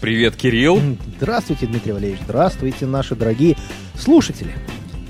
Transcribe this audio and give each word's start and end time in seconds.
Привет, 0.00 0.36
Кирилл. 0.36 0.80
Здравствуйте, 1.16 1.66
Дмитрий 1.66 1.92
Валерьевич. 1.92 2.20
Здравствуйте, 2.22 2.86
наши 2.86 3.16
дорогие 3.16 3.56
слушатели. 3.96 4.52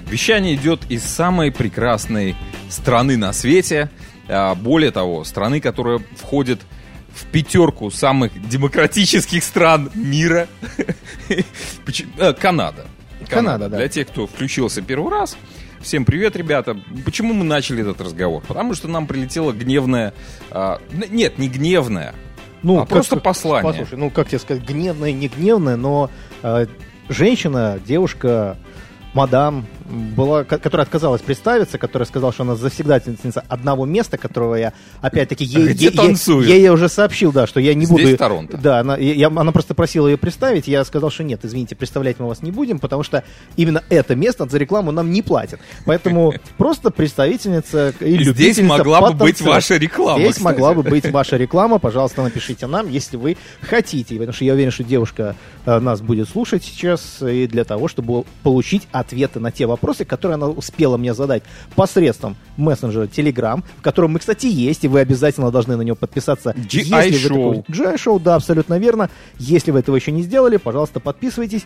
Вещание 0.08 0.54
идет 0.54 0.80
из 0.88 1.04
самой 1.04 1.53
прекрасной 1.53 2.34
страны 2.71 3.19
на 3.19 3.35
свете. 3.35 3.91
А, 4.29 4.55
более 4.55 4.91
того, 4.91 5.25
страны, 5.25 5.61
которая 5.61 6.01
входит 6.17 6.61
в 7.15 7.27
пятерку 7.27 7.91
самых 7.91 8.48
демократических 8.48 9.45
стран 9.45 9.91
мира. 9.95 10.48
Э, 12.16 12.32
Канада. 12.32 12.86
Канада, 13.29 13.68
да. 13.68 13.77
Для 13.77 13.89
тех, 13.89 14.09
кто 14.09 14.27
включился 14.27 14.80
первый 14.80 15.11
раз. 15.11 15.36
Всем 15.82 16.07
привет, 16.07 16.36
ребята. 16.36 16.79
Почему 17.05 17.34
мы 17.34 17.45
начали 17.45 17.82
этот 17.82 18.00
разговор? 18.00 18.43
Потому 18.48 18.75
что 18.75 18.89
нам 18.89 19.07
прилетела 19.07 19.52
гневная... 19.52 20.14
а, 20.50 20.80
нет, 21.11 21.39
не 21.39 21.48
гневная. 21.48 22.14
Ну, 22.62 22.80
А 22.80 22.86
просто 22.86 23.16
послание. 23.16 23.62
Послушай, 23.72 23.98
ну 23.98 24.11
как 24.11 24.29
тебе 24.29 24.38
сказать, 24.38 24.64
гневное, 24.64 25.12
не 25.12 25.29
гневное, 25.29 25.77
но 25.77 26.11
э, 26.43 26.67
женщина, 27.08 27.79
девушка, 27.84 28.57
мадам, 29.14 29.67
была, 29.88 30.44
ко- 30.44 30.58
которая 30.58 30.84
отказалась 30.86 31.22
представиться, 31.22 31.78
которая 31.78 32.06
сказала, 32.06 32.33
что 32.33 32.42
она 32.42 32.55
завсегдательница 32.55 33.42
одного 33.48 33.87
места, 33.87 34.19
которого 34.19 34.55
я, 34.56 34.73
опять-таки, 35.01 35.45
ей, 35.45 35.69
Где 35.69 35.91
танцует? 35.91 36.48
я 36.48 36.56
ей 36.56 36.69
уже 36.69 36.88
сообщил, 36.88 37.33
да, 37.33 37.47
что 37.47 37.61
я 37.61 37.74
не 37.74 37.87
Здесь, 37.87 38.05
буду... 38.05 38.16
Торонто. 38.16 38.56
Да, 38.59 38.80
она, 38.80 38.97
я- 38.97 39.14
я- 39.14 39.27
она 39.28 39.52
просто 39.52 39.74
просила 39.74 40.06
ее 40.09 40.16
представить, 40.16 40.69
я 40.69 40.84
сказал, 40.84 41.11
что 41.11 41.24
нет, 41.24 41.41
извините, 41.45 41.74
представлять 41.77 42.19
мы 42.19 42.28
вас 42.28 42.42
не 42.42 42.51
будем, 42.51 42.78
потому 42.78 43.02
что 43.02 43.24
именно 43.56 43.83
это 43.88 44.14
место 44.14 44.47
за 44.48 44.59
рекламу 44.59 44.92
нам 44.92 45.11
не 45.11 45.23
платят. 45.23 45.61
Поэтому 45.87 46.34
просто 46.59 46.91
представительница 46.91 47.95
и 48.00 48.14
Здесь 48.14 48.27
любительница 48.27 48.62
могла 48.64 49.00
бы 49.12 49.14
быть 49.19 49.41
ваша 49.41 49.77
реклама, 49.77 50.20
Здесь 50.20 50.41
могла 50.41 50.75
бы 50.75 50.83
быть 50.83 51.11
ваша 51.11 51.36
реклама. 51.36 51.78
Пожалуйста, 51.78 52.23
напишите 52.23 52.66
нам, 52.66 52.89
если 52.91 53.16
вы 53.16 53.36
хотите. 53.62 54.14
Потому 54.16 54.33
что 54.33 54.45
я 54.45 54.55
уверен, 54.55 54.70
что 54.70 54.84
девушка 54.84 55.34
э, 55.66 55.78
нас 55.78 56.00
будет 56.00 56.28
слушать 56.28 56.62
сейчас 56.64 57.23
и 57.23 57.47
для 57.47 57.64
того, 57.64 57.89
чтобы 57.89 58.25
получить 58.42 58.86
ответы 58.92 59.41
на 59.41 59.50
те 59.50 59.67
вопросы, 59.67 59.78
которые 60.05 60.34
она 60.37 60.48
успела 60.48 60.97
мне 60.97 61.15
задать 61.15 61.43
посредством 61.75 62.37
мессенджера 62.57 63.05
Telegram, 63.05 63.62
в 63.79 63.83
котором 63.83 64.12
мы, 64.12 64.19
кстати, 64.19 64.47
есть, 64.47 64.85
и 64.85 64.89
вы 64.89 65.01
обязательно 65.01 65.51
должны 65.51 65.77
на 65.77 65.83
него 65.83 65.97
подписаться. 65.97 66.51
GI 66.57 66.79
Если 67.11 67.29
вы 67.29 67.35
Show. 67.35 67.62
такой- 67.65 67.77
GI 67.77 67.95
Show, 67.97 68.20
да, 68.20 68.35
абсолютно 68.37 68.79
верно. 68.79 69.11
Если 69.39 69.70
вы 69.70 69.81
этого 69.81 69.97
еще 69.97 70.12
не 70.12 70.23
сделали, 70.23 70.57
пожалуйста, 70.57 71.01
подписывайтесь. 71.01 71.65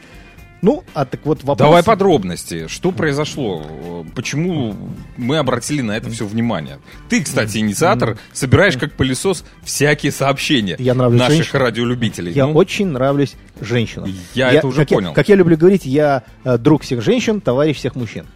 Ну, 0.62 0.84
а 0.94 1.04
так 1.04 1.20
вот 1.24 1.38
вопрос... 1.42 1.58
Давай 1.58 1.82
подробности. 1.82 2.68
Что 2.68 2.92
произошло? 2.92 4.04
Почему 4.14 4.76
мы 5.16 5.38
обратили 5.38 5.82
на 5.82 5.96
это 5.96 6.08
все 6.08 6.24
внимание? 6.24 6.78
Ты, 7.08 7.22
кстати, 7.24 7.58
инициатор, 7.58 8.16
собираешь 8.32 8.76
как 8.76 8.92
пылесос 8.92 9.44
всякие 9.64 10.12
сообщения 10.12 10.76
Я 10.78 10.94
нравлюсь 10.94 11.18
наших 11.20 11.36
женщинам. 11.38 11.62
радиолюбителей. 11.64 12.32
Я 12.32 12.46
Ну, 12.46 12.52
очень 12.54 12.86
нравлюсь 12.86 13.34
женщинам. 13.60 14.08
Я 14.34 14.52
это 14.52 14.68
уже 14.68 14.78
как 14.82 14.90
я- 14.92 14.96
понял. 14.96 15.12
как 15.14 15.28
я 15.28 15.34
люблю 15.34 15.56
говорить, 15.56 15.84
я 15.84 16.22
э, 16.44 16.56
друг 16.58 16.82
всех 16.82 17.02
женщин, 17.02 17.40
товарищ 17.40 17.78
всех 17.78 17.96
мужчин. 17.96 18.26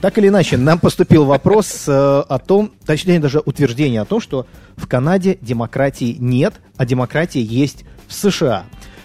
Так 0.00 0.16
или 0.16 0.28
иначе, 0.28 0.56
нам 0.56 0.78
поступил 0.78 1.26
вопрос 1.26 1.84
э, 1.86 1.92
о 1.92 2.38
том, 2.38 2.72
точнее 2.86 3.20
даже 3.20 3.40
утверждение 3.44 4.00
о 4.00 4.06
том, 4.06 4.20
что 4.22 4.46
в 4.78 4.86
Канаде 4.88 5.36
демократии 5.42 6.16
нет, 6.18 6.54
а 6.78 6.86
демократия 6.86 7.42
есть 7.42 7.84
в 8.08 8.14
США. 8.14 8.64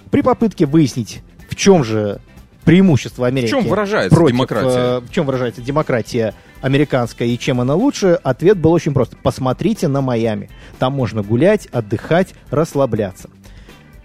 При 0.09 0.21
попытке 0.21 0.65
выяснить, 0.65 1.21
в 1.49 1.55
чем 1.57 1.83
же 1.83 2.21
преимущество 2.65 3.27
Америки. 3.27 3.49
чем 3.49 3.63
выражается 3.65 4.15
против, 4.15 4.35
демократия? 4.35 4.69
э, 4.69 4.99
в 4.99 5.09
чем 5.11 5.25
выражается 5.25 5.61
демократия 5.61 6.33
американская 6.61 7.27
и 7.27 7.37
чем 7.37 7.59
она 7.61 7.75
лучше, 7.75 8.19
ответ 8.23 8.57
был 8.59 8.71
очень 8.71 8.93
прост. 8.93 9.15
Посмотрите 9.23 9.87
на 9.87 10.01
Майами. 10.01 10.49
Там 10.79 10.93
можно 10.93 11.23
гулять, 11.23 11.65
отдыхать, 11.67 12.33
расслабляться. 12.49 13.29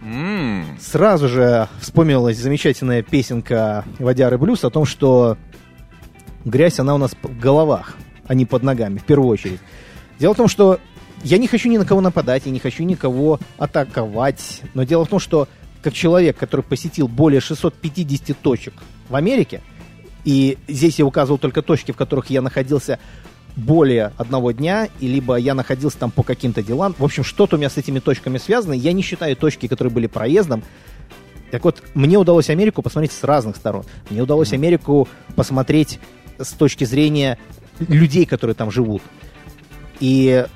м, 0.03 0.65
Сразу 0.81 1.29
же 1.29 1.69
вспомнилась 1.81 2.39
замечательная 2.39 3.03
песенка 3.03 3.85
Водяры 3.99 4.39
Блюз 4.39 4.65
о 4.65 4.71
том, 4.71 4.85
что 4.85 5.37
грязь, 6.45 6.79
она 6.79 6.95
у 6.95 6.99
нас 6.99 7.13
в 7.21 7.39
головах, 7.39 7.97
а 8.27 8.35
не 8.35 8.47
под 8.47 8.63
ногами, 8.63 8.99
в 8.99 9.05
первую 9.05 9.29
очередь. 9.31 9.61
Дело 10.19 10.35
в 10.35 10.37
том, 10.37 10.49
что 10.49 10.79
я 11.23 11.39
не 11.39 11.49
хочу 11.49 11.69
ни 11.69 11.77
на 11.77 11.85
кого 11.85 12.01
нападать, 12.01 12.43
я 12.47 12.53
не 12.53 12.59
хочу 12.59 12.85
никого 12.85 13.39
атаковать, 13.59 14.63
но 14.75 14.85
дело 14.85 15.05
в 15.05 15.09
том, 15.09 15.19
что 15.19 15.49
как 15.87 15.95
человек, 15.95 16.37
который 16.37 16.63
посетил 16.63 17.07
более 17.07 17.41
650 17.41 18.37
точек 18.37 18.75
в 19.09 19.15
Америке, 19.15 19.63
и 20.25 20.59
здесь 20.67 20.99
я 20.99 21.07
указывал 21.07 21.39
только 21.39 21.63
точки, 21.63 21.93
в 21.93 21.97
которых 21.97 22.29
я 22.29 22.43
находился 22.43 22.99
более 23.55 24.11
одного 24.17 24.51
дня, 24.51 24.89
и 24.99 25.07
либо 25.07 25.37
я 25.37 25.55
находился 25.55 25.97
там 25.99 26.11
по 26.11 26.25
каким-то 26.25 26.61
делам. 26.61 26.97
В 26.99 27.05
общем, 27.05 27.23
что-то 27.23 27.55
у 27.55 27.61
меня 27.61 27.71
с 27.71 27.77
этими 27.77 28.01
точками 28.01 28.39
связано. 28.39 28.73
Я 28.73 28.93
не 28.93 29.03
считаю 29.03 29.37
точки, 29.37 29.69
которые 29.69 29.95
были 29.95 30.09
проездом. 30.09 30.65
Так 31.53 31.63
вот, 31.63 31.81
мне 31.95 32.19
удалось 32.19 32.51
Америку 32.51 32.83
посмотреть 32.83 33.13
с 33.13 33.23
разных 33.23 33.55
сторон. 33.55 33.85
Мне 34.11 34.23
удалось 34.23 34.53
Америку 34.53 35.07
посмотреть 35.37 36.01
с 36.37 36.51
точки 36.51 36.83
зрения 36.83 37.39
людей, 37.79 38.27
которые 38.27 38.57
там 38.57 38.73
живут. 38.73 39.03
И 40.01 40.47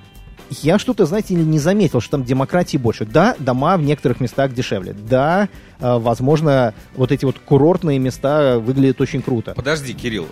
я 0.50 0.78
что-то, 0.78 1.06
знаете, 1.06 1.34
не 1.34 1.58
заметил, 1.58 2.00
что 2.00 2.12
там 2.12 2.24
демократии 2.24 2.76
больше. 2.76 3.04
Да, 3.06 3.36
дома 3.38 3.76
в 3.76 3.82
некоторых 3.82 4.20
местах 4.20 4.52
дешевле. 4.52 4.92
Да, 4.94 5.48
э, 5.78 5.98
возможно, 5.98 6.74
вот 6.96 7.12
эти 7.12 7.24
вот 7.24 7.38
курортные 7.38 7.98
места 7.98 8.58
выглядят 8.58 9.00
очень 9.00 9.22
круто. 9.22 9.52
Подожди, 9.54 9.92
Кирилл, 9.92 10.26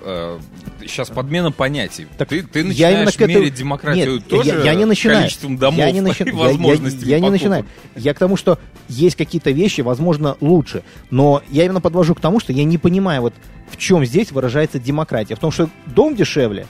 сейчас 0.80 1.08
подмена 1.10 1.52
понятий. 1.52 2.06
Так 2.16 2.28
ты, 2.28 2.42
ты 2.42 2.60
я 2.60 2.64
начинаешь 2.90 3.14
этому- 3.16 3.28
мерить 3.38 3.54
демократию 3.54 4.14
Нет, 4.14 4.26
тоже 4.26 4.50
я, 4.50 4.62
я 4.62 4.74
не 4.74 4.84
начинаю. 4.84 5.20
количеством 5.20 5.56
домов 5.56 5.78
я 5.78 5.90
не 5.92 6.00
начи- 6.00 6.24
и 6.24 6.30
я- 6.30 6.32
я- 6.32 6.38
возможностями 6.38 7.08
Я, 7.08 7.20
не 7.20 7.30
начинаю. 7.30 7.64
Я 7.96 8.14
к 8.14 8.18
тому, 8.18 8.36
что 8.36 8.58
есть 8.88 9.16
какие-то 9.16 9.50
вещи, 9.50 9.80
возможно, 9.82 10.36
лучше. 10.40 10.82
Но 11.10 11.42
я 11.50 11.64
именно 11.64 11.80
подвожу 11.80 12.14
к 12.14 12.20
тому, 12.20 12.40
что 12.40 12.52
я 12.52 12.64
не 12.64 12.78
понимаю, 12.78 13.22
вот 13.22 13.34
в 13.70 13.76
чем 13.76 14.04
здесь 14.04 14.32
выражается 14.32 14.78
демократия. 14.78 15.34
В 15.34 15.38
том, 15.38 15.50
что 15.50 15.68
дом 15.86 16.16
дешевле, 16.16 16.66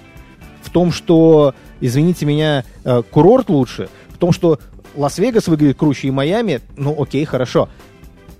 в 0.62 0.70
том, 0.70 0.92
что, 0.92 1.54
извините 1.80 2.26
меня, 2.26 2.64
э, 2.84 3.02
курорт 3.10 3.48
лучше, 3.48 3.88
в 4.08 4.18
том, 4.18 4.32
что 4.32 4.58
Лас-Вегас 4.94 5.48
выглядит 5.48 5.78
круче 5.78 6.08
и 6.08 6.10
Майами, 6.10 6.60
ну 6.76 7.00
окей, 7.00 7.24
хорошо. 7.24 7.68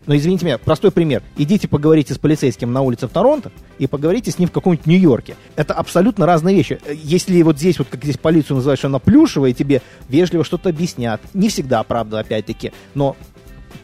Но 0.07 0.17
извините 0.17 0.47
меня, 0.47 0.57
простой 0.57 0.91
пример. 0.91 1.23
Идите 1.37 1.69
поговорите 1.69 2.15
с 2.15 2.19
полицейским 2.19 2.73
на 2.73 2.81
улице 2.81 3.07
в 3.07 3.11
Торонто 3.11 3.53
и 3.79 3.87
поговорите 3.87 4.31
с 4.31 4.39
ним 4.39 4.49
в 4.49 4.53
каком-нибудь 4.53 4.87
Нью-Йорке. 4.87 5.37
Это 5.55 5.75
абсолютно 5.75 6.25
разные 6.25 6.57
вещи. 6.57 6.81
Э, 6.87 6.95
Если 6.95 7.43
вот 7.43 7.59
здесь, 7.59 7.79
вот 7.79 7.89
как 7.91 8.03
здесь 8.03 8.17
полицию 8.17 8.57
называют, 8.57 8.79
что 8.79 8.89
она 8.89 9.01
плюшевая, 9.01 9.53
тебе 9.53 9.83
вежливо 10.09 10.45
что-то 10.45 10.71
объяснят. 10.71 11.21
Не 11.35 11.51
всегда, 11.51 11.83
правда, 11.83 12.21
опять-таки. 12.21 12.73
Но 12.95 13.17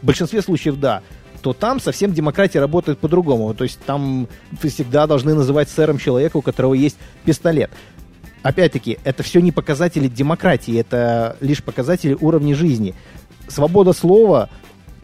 в 0.01 0.05
большинстве 0.05 0.41
случаев 0.41 0.79
да 0.79 1.01
то 1.45 1.53
там 1.53 1.79
совсем 1.79 2.11
демократия 2.11 2.59
работает 2.59 2.97
по-другому. 2.97 3.53
То 3.53 3.65
есть 3.65 3.79
там 3.85 4.27
всегда 4.63 5.05
должны 5.05 5.35
называть 5.35 5.69
сэром 5.69 5.99
человека, 5.99 6.37
у 6.37 6.41
которого 6.41 6.73
есть 6.73 6.97
пистолет. 7.23 7.69
Опять-таки, 8.45 8.99
это 9.03 9.23
все 9.23 9.39
не 9.39 9.51
показатели 9.51 10.07
демократии, 10.07 10.79
это 10.79 11.35
лишь 11.41 11.63
показатели 11.63 12.15
уровня 12.21 12.53
жизни. 12.53 12.93
Свобода 13.47 13.91
слова, 13.91 14.51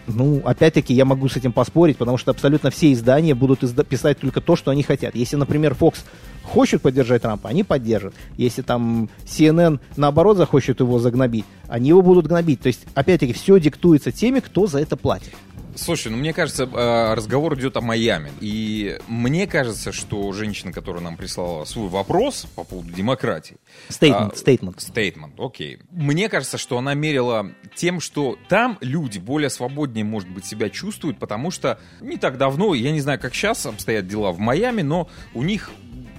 ну, 0.06 0.44
опять-таки, 0.46 0.94
я 0.94 1.06
могу 1.06 1.28
с 1.28 1.38
этим 1.38 1.52
поспорить, 1.52 1.98
потому 1.98 2.20
что 2.20 2.30
абсолютно 2.30 2.70
все 2.70 2.94
издания 2.94 3.34
будут 3.34 3.64
изда- 3.64 3.84
писать 3.84 4.20
только 4.20 4.42
то, 4.42 4.56
что 4.56 4.70
они 4.70 4.84
хотят. 4.84 5.16
Если, 5.16 5.38
например, 5.38 5.74
Fox 5.74 5.96
хочет 6.44 6.84
поддержать 6.84 7.24
Трампа, 7.24 7.50
они 7.50 7.64
поддержат. 7.64 8.14
Если 8.38 8.62
там 8.62 9.10
CNN, 9.26 9.80
наоборот, 9.98 10.38
захочет 10.38 10.80
его 10.80 11.00
загнобить, 11.00 11.46
они 11.68 11.90
его 11.90 12.04
будут 12.04 12.28
гнобить. 12.28 12.62
То 12.62 12.68
есть, 12.68 12.82
опять-таки, 12.94 13.34
все 13.34 13.60
диктуется 13.60 14.12
теми, 14.12 14.40
кто 14.40 14.68
за 14.68 14.82
это 14.82 14.98
платит. 14.98 15.34
Слушай, 15.76 16.12
ну 16.12 16.18
мне 16.18 16.34
кажется, 16.34 16.64
э, 16.64 17.14
разговор 17.14 17.58
идет 17.58 17.78
о 17.78 17.82
Майами. 17.82 18.32
И 18.42 19.00
мне 19.08 19.48
кажется, 19.48 19.92
что 19.92 20.32
женщина, 20.32 20.72
которая 20.72 21.02
нам 21.02 21.18
прислала 21.18 21.66
свой 21.66 21.90
вопрос 21.90 22.48
по 22.56 22.64
поводу 22.64 22.92
демократии... 22.92 23.58
Стейтмент, 23.90 24.34
а, 24.34 24.36
стейтмент. 24.36 24.82
Стейтмент, 24.82 25.40
окей. 25.40 25.80
Мне 25.92 26.30
кажется, 26.30 26.58
что 26.58 26.78
она 26.78 26.94
мерила 26.94 27.52
тем, 27.76 28.00
что 28.00 28.38
там 28.50 28.78
люди 28.82 29.20
более 29.20 29.50
свободнее, 29.50 30.04
может 30.04 30.30
быть, 30.30 30.46
себя 30.46 30.70
чувствуют, 30.70 31.20
потому 31.20 31.52
что 31.52 31.80
не 32.02 32.18
так 32.18 32.38
давно, 32.38 32.74
я 32.74 32.92
не 32.92 33.02
знаю, 33.02 33.20
как 33.20 33.34
сейчас 33.34 33.66
обстоят 33.66 34.08
дела 34.08 34.32
в 34.32 34.40
Майами, 34.40 34.82
но 34.82 35.10
у 35.34 35.44
них 35.44 35.72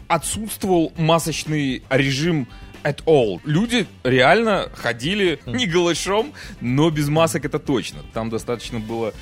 отсутствовал 0.09 0.93
масочный 0.97 1.83
режим 1.89 2.47
at 2.85 3.05
all. 3.05 3.41
Люди 3.45 3.87
реально 4.05 4.69
ходили 4.75 5.41
не 5.47 5.67
голышом, 5.67 6.33
но 6.61 6.91
без 6.91 7.09
масок 7.09 7.45
это 7.45 7.59
точно. 7.59 8.01
Там 8.13 8.31
достаточно 8.31 8.79
было 8.79 9.13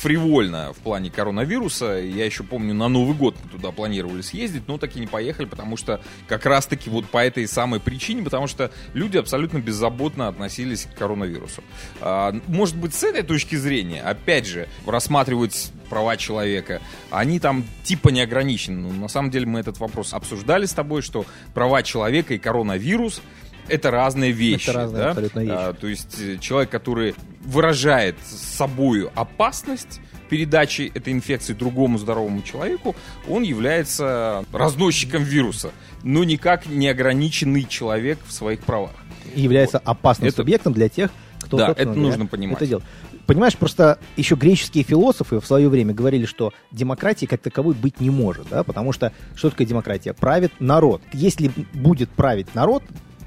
фривольно 0.00 0.72
в 0.72 0.78
плане 0.78 1.10
коронавируса. 1.10 1.98
Я 1.98 2.24
еще 2.24 2.42
помню, 2.42 2.74
на 2.74 2.88
Новый 2.88 3.14
год 3.14 3.36
мы 3.42 3.50
туда 3.50 3.70
планировали 3.70 4.22
съездить, 4.22 4.66
но 4.66 4.78
так 4.78 4.96
и 4.96 5.00
не 5.00 5.06
поехали, 5.06 5.46
потому 5.46 5.76
что 5.76 6.00
как 6.26 6.46
раз-таки 6.46 6.90
вот 6.90 7.06
по 7.06 7.18
этой 7.18 7.46
самой 7.46 7.80
причине, 7.80 8.22
потому 8.22 8.46
что 8.46 8.70
люди 8.94 9.18
абсолютно 9.18 9.58
беззаботно 9.58 10.28
относились 10.28 10.86
к 10.86 10.98
коронавирусу. 10.98 11.62
А, 12.00 12.34
может 12.46 12.76
быть, 12.76 12.94
с 12.94 13.02
этой 13.02 13.22
точки 13.22 13.56
зрения, 13.56 14.02
опять 14.02 14.46
же, 14.46 14.68
рассматривать 14.86 15.72
права 15.90 16.16
человека, 16.16 16.80
они 17.10 17.38
там 17.40 17.64
типа 17.82 18.08
не 18.08 18.22
ограничены. 18.22 18.88
Но 18.88 18.92
на 18.92 19.08
самом 19.08 19.30
деле 19.30 19.44
мы 19.44 19.60
этот 19.60 19.78
вопрос 19.78 20.14
обсуждали 20.14 20.64
с 20.64 20.72
тобой, 20.72 21.02
что 21.02 21.26
права 21.52 21.82
человека 21.82 22.32
и 22.32 22.38
коронавирус 22.38 23.20
это 23.68 23.90
разные 23.90 24.32
вещи. 24.32 24.68
Это 24.68 24.78
разные 24.78 25.02
да? 25.02 25.10
абсолютно 25.10 25.40
вещи. 25.40 25.52
А, 25.52 25.72
то 25.72 25.86
есть 25.86 26.20
э, 26.20 26.38
человек, 26.38 26.70
который 26.70 27.14
выражает 27.42 28.16
собою 28.26 29.10
опасность 29.14 30.00
передачи 30.28 30.90
этой 30.94 31.12
инфекции 31.12 31.52
другому 31.52 31.98
здоровому 31.98 32.42
человеку, 32.42 32.94
он 33.28 33.42
является 33.42 34.44
разносчиком 34.52 35.24
вируса, 35.24 35.70
но 36.02 36.24
никак 36.24 36.66
не 36.66 36.88
ограниченный 36.88 37.64
человек 37.64 38.18
в 38.26 38.32
своих 38.32 38.60
правах. 38.60 38.92
И 39.34 39.40
является 39.40 39.78
опасным 39.78 40.28
Это- 40.28 40.38
субъектом 40.38 40.72
для 40.72 40.88
тех, 40.88 41.10
кто... 41.40 41.56
Да, 41.56 41.68
это 41.70 41.84
говоря, 41.84 42.00
нужно 42.00 42.26
понимать. 42.26 42.58
Это 42.58 42.66
делает. 42.66 42.86
Понимаешь, 43.30 43.56
просто 43.56 44.00
еще 44.16 44.34
греческие 44.34 44.82
философы 44.82 45.38
в 45.38 45.46
свое 45.46 45.68
время 45.68 45.94
говорили, 45.94 46.26
что 46.26 46.52
демократии 46.72 47.26
как 47.26 47.40
таковой 47.40 47.76
быть 47.76 48.00
не 48.00 48.10
может, 48.10 48.48
да, 48.48 48.64
потому 48.64 48.92
что 48.92 49.12
что 49.36 49.50
такое 49.50 49.68
демократия? 49.68 50.14
Правит 50.14 50.50
народ. 50.58 51.00
Если 51.12 51.48
будет 51.72 52.10
править 52.10 52.52
народ, 52.56 52.82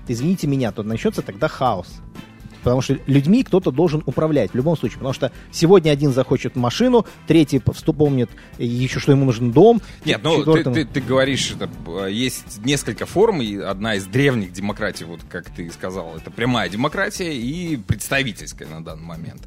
извините 0.09 0.45
меня, 0.45 0.73
то 0.73 0.83
начнется 0.83 1.21
тогда 1.21 1.47
хаос. 1.47 1.87
Потому 2.63 2.81
что 2.81 2.97
людьми 3.07 3.43
кто-то 3.43 3.71
должен 3.71 4.03
управлять 4.05 4.51
в 4.51 4.55
любом 4.55 4.77
случае. 4.77 4.97
Потому 4.97 5.13
что 5.13 5.31
сегодня 5.51 5.91
один 5.91 6.13
захочет 6.13 6.55
машину, 6.55 7.05
третий 7.27 7.59
вступ- 7.59 7.97
помнит 7.97 8.29
еще, 8.57 8.99
что 8.99 9.11
ему 9.11 9.25
нужен 9.25 9.51
дом. 9.51 9.81
Нет, 10.05 10.21
ну 10.23 10.35
ты, 10.35 10.39
четвертому- 10.39 10.75
ты- 10.75 10.85
ты 10.85 11.01
говоришь, 11.01 11.51
это, 11.51 11.69
э, 12.05 12.11
есть 12.11 12.65
несколько 12.65 13.05
форм, 13.05 13.41
и 13.41 13.57
одна 13.57 13.95
из 13.95 14.05
древних 14.05 14.51
демократий, 14.53 15.03
вот 15.05 15.19
как 15.29 15.49
ты 15.49 15.69
сказал, 15.71 16.15
это 16.17 16.31
прямая 16.31 16.69
демократия 16.69 17.33
и 17.37 17.75
представительская 17.77 18.67
на 18.67 18.83
данный 18.83 19.05
момент. 19.05 19.41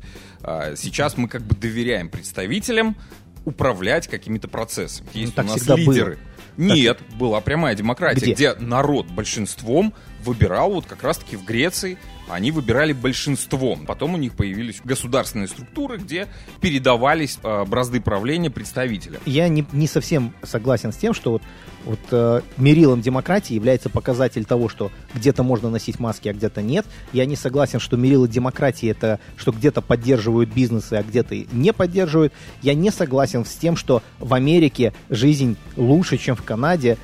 А, 0.46 0.74
Сейчас 0.76 1.16
мы 1.16 1.28
как 1.28 1.42
бы 1.42 1.54
доверяем 1.56 2.08
представителям 2.08 2.96
управлять 3.44 4.06
какими-то 4.08 4.48
процессами. 4.48 5.08
Есть 5.12 5.34
так 5.34 5.44
у 5.44 5.48
нас 5.48 5.58
всегда 5.58 5.74
было. 5.76 5.80
лидеры. 5.92 6.18
Нет, 6.56 7.00
была 7.18 7.40
прямая 7.42 7.74
демократия, 7.74 8.32
Где? 8.32 8.32
где 8.32 8.54
народ 8.54 9.06
большинством 9.08 9.92
выбирал, 10.24 10.72
вот 10.72 10.86
как 10.86 11.02
раз-таки 11.02 11.36
в 11.36 11.44
Греции, 11.44 11.98
они 12.28 12.50
выбирали 12.50 12.92
большинством. 12.92 13.86
Потом 13.86 14.14
у 14.14 14.16
них 14.16 14.34
появились 14.34 14.80
государственные 14.82 15.48
структуры, 15.48 15.98
где 15.98 16.26
передавались 16.60 17.38
э, 17.42 17.64
бразды 17.64 18.00
правления 18.00 18.50
представителям. 18.50 19.20
я 19.26 19.48
не, 19.48 19.64
не 19.72 19.86
совсем 19.86 20.34
согласен 20.42 20.92
с 20.92 20.96
тем, 20.96 21.14
что 21.14 21.32
вот, 21.32 21.42
вот 21.84 22.00
э, 22.10 22.40
мерилом 22.56 23.00
демократии 23.00 23.54
является 23.54 23.88
показатель 23.88 24.44
того, 24.44 24.68
что 24.68 24.90
где-то 25.14 25.42
можно 25.42 25.70
носить 25.70 26.00
маски, 26.00 26.28
а 26.28 26.32
где-то 26.32 26.62
нет. 26.62 26.86
Я 27.12 27.26
не 27.26 27.36
согласен, 27.36 27.78
что 27.78 27.96
мерило 27.96 28.26
демократии 28.26 28.88
это, 28.88 29.20
что 29.36 29.52
где-то 29.52 29.80
поддерживают 29.80 30.50
бизнесы, 30.50 30.94
а 30.94 31.02
где-то 31.02 31.36
не 31.52 31.72
поддерживают. 31.72 32.32
Я 32.62 32.74
не 32.74 32.90
согласен 32.90 33.44
с 33.44 33.54
тем, 33.54 33.76
что 33.76 34.02
в 34.18 34.34
Америке 34.34 34.92
жизнь 35.10 35.56
лучше, 35.76 36.18
чем 36.18 36.34
в 36.34 36.42
Канаде. 36.42 36.98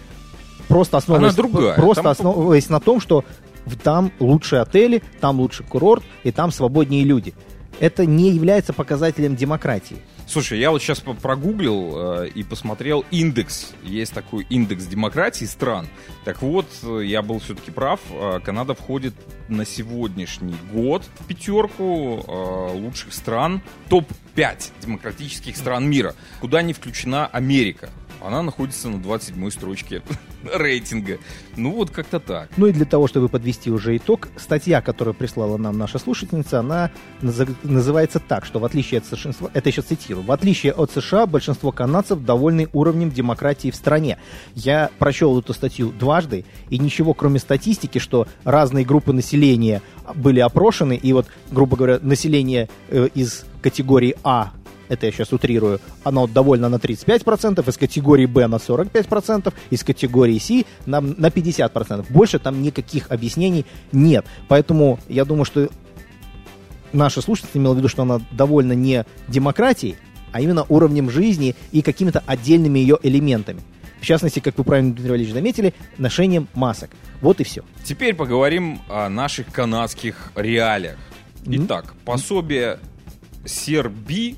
Просто 0.69 0.97
основываясь, 0.97 1.35
другая. 1.35 1.75
просто 1.75 2.03
Там- 2.03 2.13
основываясь 2.13 2.69
на 2.69 2.81
том, 2.81 3.01
что 3.01 3.25
там 3.82 4.12
лучшие 4.19 4.62
отели, 4.62 5.03
там 5.20 5.41
лучше 5.41 5.62
курорт, 5.64 6.03
и 6.25 6.32
там 6.32 6.50
свободнее 6.50 7.05
люди. 7.05 7.35
Это 7.81 8.06
не 8.06 8.31
является 8.31 8.73
показателем 8.73 9.35
демократии. 9.35 9.97
Слушай, 10.26 10.61
я 10.61 10.70
вот 10.70 10.81
сейчас 10.81 11.00
прогуглил 11.00 12.23
э, 12.23 12.29
и 12.29 12.43
посмотрел 12.43 13.05
индекс. 13.11 13.73
Есть 13.82 14.14
такой 14.14 14.47
индекс 14.49 14.87
демократии 14.87 15.44
стран. 15.44 15.88
Так 16.25 16.43
вот, 16.43 16.67
э, 16.82 17.03
я 17.05 17.23
был 17.23 17.38
все-таки 17.41 17.70
прав. 17.70 18.00
э, 18.11 18.41
Канада 18.43 18.75
входит 18.75 19.14
на 19.49 19.67
сегодняшний 19.67 20.55
год 20.73 21.05
в 21.19 21.26
пятерку 21.26 22.25
э, 22.26 22.73
лучших 22.79 23.12
стран, 23.12 23.61
топ-5 23.88 24.70
демократических 24.81 25.56
стран 25.56 25.91
мира, 25.91 26.15
куда 26.41 26.62
не 26.62 26.73
включена 26.73 27.26
Америка. 27.26 27.91
Она 28.25 28.43
находится 28.43 28.89
на 28.89 28.97
27-й 28.97 29.51
строчке 29.51 30.03
рейтинга. 30.55 31.19
Ну 31.57 31.73
вот 31.73 31.91
как-то 31.91 32.21
так. 32.21 32.51
Ну 32.57 32.67
и 32.67 32.73
для 32.73 32.85
того, 32.85 33.07
чтобы 33.07 33.29
подвести 33.29 33.71
уже 33.71 33.97
итог, 33.97 34.29
статья, 34.37 34.81
которую 34.81 35.15
прислала 35.15 35.57
нам 35.57 35.77
наша 35.79 35.99
слушательница, 35.99 36.61
она 36.61 36.91
наз- 37.21 37.57
называется 37.63 38.21
так, 38.21 38.45
что 38.45 38.59
в 38.59 38.65
отличие 38.65 38.99
от 38.99 39.07
США, 39.07 39.33
это 39.53 39.69
еще 39.69 39.83
цитирую, 39.83 40.25
в 40.25 40.33
отличие 40.33 40.73
от 40.73 40.91
США, 40.91 41.27
большинство 41.27 41.73
канадцев 41.73 42.21
довольны 42.25 42.69
уровнем 42.73 43.11
демократии 43.11 43.71
в 43.71 43.77
стране. 43.77 44.19
Я 44.55 44.91
прочел 44.99 45.39
эту 45.39 45.53
статью 45.53 45.91
дважды, 45.91 46.45
и 46.71 46.79
ничего 46.79 47.15
кроме 47.15 47.39
статистики, 47.39 47.99
что 47.99 48.27
разные 48.45 48.85
группы 48.85 49.13
населения 49.13 49.83
были 50.15 50.41
опрошены, 50.41 50.97
и 50.97 51.13
вот, 51.13 51.27
грубо 51.51 51.77
говоря, 51.77 51.99
население 52.03 52.69
э, 52.89 53.09
из 53.15 53.45
категории 53.63 54.17
А 54.25 54.53
это 54.88 55.06
я 55.06 55.12
сейчас 55.12 55.32
утрирую, 55.32 55.81
оно 56.05 56.26
довольно 56.26 56.69
на 56.69 56.76
35%, 56.76 57.69
из 57.69 57.76
категории 57.76 58.26
Б 58.26 58.46
на 58.46 58.56
45%, 58.56 59.52
из 59.70 59.84
категории 59.84 60.38
С 60.38 60.64
на, 60.87 61.00
на 61.00 61.26
50%. 61.26 62.06
Больше 62.11 62.38
там 62.38 62.62
никаких 62.62 63.11
объяснений 63.11 63.67
нет. 63.93 64.26
Поэтому 64.49 64.99
я 65.08 65.25
думаю, 65.25 65.44
что 65.44 65.69
наша 66.93 67.20
слушательница 67.20 67.58
имела 67.58 67.75
в 67.75 67.79
виду, 67.79 67.88
что 67.88 68.02
она 68.02 68.20
довольна 68.31 68.73
не 68.73 69.05
демократией, 69.29 69.96
а 70.32 70.40
именно 70.40 70.64
уровнем 70.69 71.11
жизни 71.11 71.55
и 71.73 71.82
какими-то 71.82 72.23
отдельными 72.26 72.79
ее 72.79 72.99
элементами. 73.02 73.61
В 74.00 74.05
частности, 74.05 74.40
как 74.40 74.58
вы 74.58 74.64
правильно, 74.64 74.90
Дмитрий 74.90 75.11
Валерьевич, 75.11 75.34
заметили, 75.34 75.75
ношением 75.96 76.49
масок. 76.55 76.90
Вот 77.20 77.40
и 77.40 77.44
все. 77.44 77.62
Теперь 77.84 78.14
поговорим 78.14 78.81
о 78.88 79.08
наших 79.08 79.46
канадских 79.52 80.32
реалиях. 80.34 80.99
Итак, 81.46 81.94
пособие 82.05 82.81
Сербии 83.44 84.37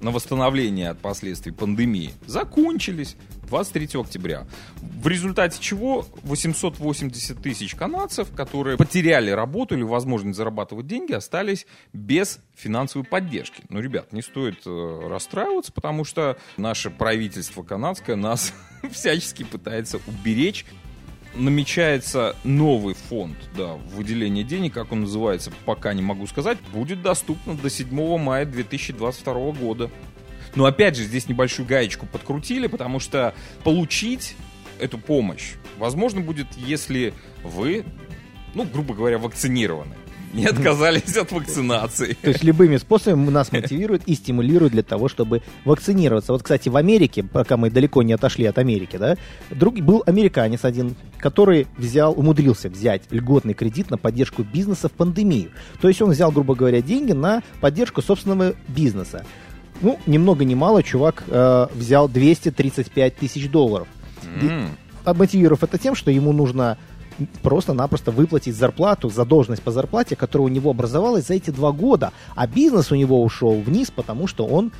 на 0.00 0.10
восстановление 0.10 0.90
от 0.90 0.98
последствий 0.98 1.52
пандемии 1.52 2.12
закончились 2.26 3.16
23 3.48 4.00
октября. 4.00 4.46
В 4.80 5.08
результате 5.08 5.58
чего 5.60 6.06
880 6.22 7.40
тысяч 7.42 7.74
канадцев, 7.74 8.30
которые 8.34 8.76
потеряли 8.76 9.30
работу 9.30 9.74
или 9.74 9.82
возможность 9.82 10.36
зарабатывать 10.36 10.86
деньги, 10.86 11.12
остались 11.12 11.66
без 11.92 12.40
финансовой 12.54 13.06
поддержки. 13.06 13.62
Но, 13.68 13.80
ребят, 13.80 14.12
не 14.12 14.22
стоит 14.22 14.58
э, 14.66 15.00
расстраиваться, 15.08 15.72
потому 15.72 16.04
что 16.04 16.36
наше 16.56 16.90
правительство 16.90 17.62
канадское 17.62 18.16
нас 18.16 18.52
всячески 18.90 19.44
пытается 19.44 19.98
уберечь 20.06 20.66
намечается 21.34 22.34
новый 22.44 22.94
фонд, 22.94 23.36
да, 23.56 23.74
выделение 23.74 24.44
денег, 24.44 24.74
как 24.74 24.92
он 24.92 25.02
называется, 25.02 25.52
пока 25.64 25.92
не 25.94 26.02
могу 26.02 26.26
сказать, 26.26 26.58
будет 26.72 27.02
доступно 27.02 27.54
до 27.54 27.70
7 27.70 28.18
мая 28.18 28.44
2022 28.44 29.52
года. 29.52 29.90
Но 30.54 30.64
опять 30.64 30.96
же, 30.96 31.04
здесь 31.04 31.28
небольшую 31.28 31.66
гаечку 31.66 32.06
подкрутили, 32.06 32.66
потому 32.66 33.00
что 33.00 33.34
получить 33.64 34.34
эту 34.78 34.98
помощь 34.98 35.54
возможно 35.78 36.20
будет, 36.20 36.46
если 36.56 37.12
вы, 37.42 37.84
ну, 38.54 38.64
грубо 38.64 38.94
говоря, 38.94 39.18
вакцинированы. 39.18 39.94
Не 40.32 40.46
отказались 40.46 41.16
от 41.16 41.32
вакцинации. 41.32 42.16
То 42.20 42.28
есть 42.28 42.44
любыми 42.44 42.76
способами 42.76 43.30
нас 43.30 43.52
мотивируют 43.52 44.02
и 44.06 44.14
стимулируют 44.14 44.72
для 44.72 44.82
того, 44.82 45.08
чтобы 45.08 45.42
вакцинироваться. 45.64 46.32
Вот, 46.32 46.42
кстати, 46.42 46.68
в 46.68 46.76
Америке, 46.76 47.22
пока 47.22 47.56
мы 47.56 47.70
далеко 47.70 48.02
не 48.02 48.12
отошли 48.12 48.44
от 48.46 48.58
Америки, 48.58 48.96
да, 48.96 49.16
друг, 49.50 49.78
был 49.80 50.02
американец 50.06 50.64
один, 50.64 50.96
который 51.18 51.66
взял, 51.76 52.12
умудрился 52.12 52.68
взять 52.68 53.02
льготный 53.10 53.54
кредит 53.54 53.90
на 53.90 53.98
поддержку 53.98 54.42
бизнеса 54.42 54.88
в 54.88 54.92
пандемию. 54.92 55.50
То 55.80 55.88
есть 55.88 56.02
он 56.02 56.10
взял, 56.10 56.30
грубо 56.30 56.54
говоря, 56.54 56.82
деньги 56.82 57.12
на 57.12 57.42
поддержку 57.60 58.02
собственного 58.02 58.54
бизнеса. 58.68 59.24
Ну, 59.80 59.98
ни 60.06 60.18
много 60.18 60.44
ни 60.44 60.54
мало, 60.54 60.82
чувак 60.82 61.24
э, 61.28 61.66
взял 61.74 62.08
235 62.08 63.16
тысяч 63.16 63.48
долларов. 63.48 63.88
А 65.04 65.14
мотивировав 65.14 65.62
это 65.62 65.78
тем, 65.78 65.94
что 65.94 66.10
ему 66.10 66.32
нужно 66.32 66.76
просто-напросто 67.42 68.10
выплатить 68.10 68.56
зарплату, 68.56 69.08
задолженность 69.08 69.62
по 69.62 69.70
зарплате, 69.70 70.16
которая 70.16 70.46
у 70.46 70.50
него 70.50 70.70
образовалась 70.70 71.26
за 71.26 71.34
эти 71.34 71.50
два 71.50 71.72
года. 71.72 72.12
А 72.34 72.46
бизнес 72.46 72.92
у 72.92 72.94
него 72.94 73.22
ушел 73.22 73.60
вниз, 73.60 73.90
потому 73.90 74.26
что 74.26 74.46
он 74.46 74.72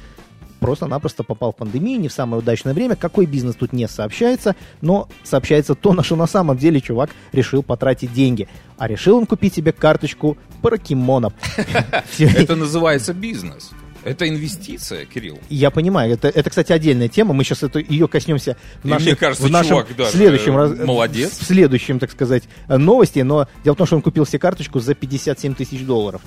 просто-напросто 0.61 1.23
попал 1.23 1.53
в 1.53 1.57
пандемию, 1.57 2.01
не 2.01 2.09
в 2.09 2.13
самое 2.13 2.43
удачное 2.43 2.75
время. 2.75 2.97
Какой 2.97 3.27
бизнес 3.27 3.57
тут 3.57 3.73
не 3.73 3.89
сообщается, 3.89 4.57
но 4.81 5.09
сообщается 5.23 5.75
то, 5.75 5.93
на 5.93 6.03
что 6.03 6.17
на 6.17 6.27
самом 6.27 6.57
деле 6.57 6.81
чувак 6.81 7.11
решил 7.33 7.63
потратить 7.63 8.13
деньги. 8.13 8.49
А 8.77 8.89
решил 8.89 9.17
он 9.17 9.27
купить 9.27 9.55
себе 9.55 9.73
карточку 9.73 10.37
покемонов. 10.63 11.33
Это 12.19 12.57
называется 12.57 13.15
бизнес. 13.15 13.71
Это 14.09 14.29
инвестиция, 14.29 15.05
Кирилл. 15.05 15.39
Я 15.49 15.71
понимаю, 15.71 16.13
это, 16.15 16.29
это, 16.29 16.49
кстати, 16.51 16.73
отдельная 16.73 17.09
тема. 17.09 17.35
Мы 17.35 17.45
сейчас 17.45 17.63
это, 17.63 17.79
ее 17.79 18.09
коснемся 18.09 18.57
в, 18.83 18.87
И 18.87 18.91
нашей- 18.91 19.05
мне 19.05 19.17
кажется, 19.17 19.47
в 19.47 19.51
нашем 19.51 19.69
чувак 19.71 19.97
даже 19.97 20.13
следующем 20.13 20.57
раз- 20.57 20.79
молодец. 20.79 21.39
В 21.39 21.45
следующем, 21.45 21.99
так 21.99 22.11
сказать, 22.11 22.45
э, 22.69 22.77
новости. 22.77 23.21
Но 23.21 23.49
дело 23.65 23.75
в 23.75 23.79
том, 23.79 23.87
что 23.87 23.97
он 23.97 24.03
купил 24.03 24.27
себе 24.27 24.39
карточку 24.39 24.81
за 24.81 24.95
57 24.95 25.55
тысяч 25.55 25.83
долларов. 25.85 26.23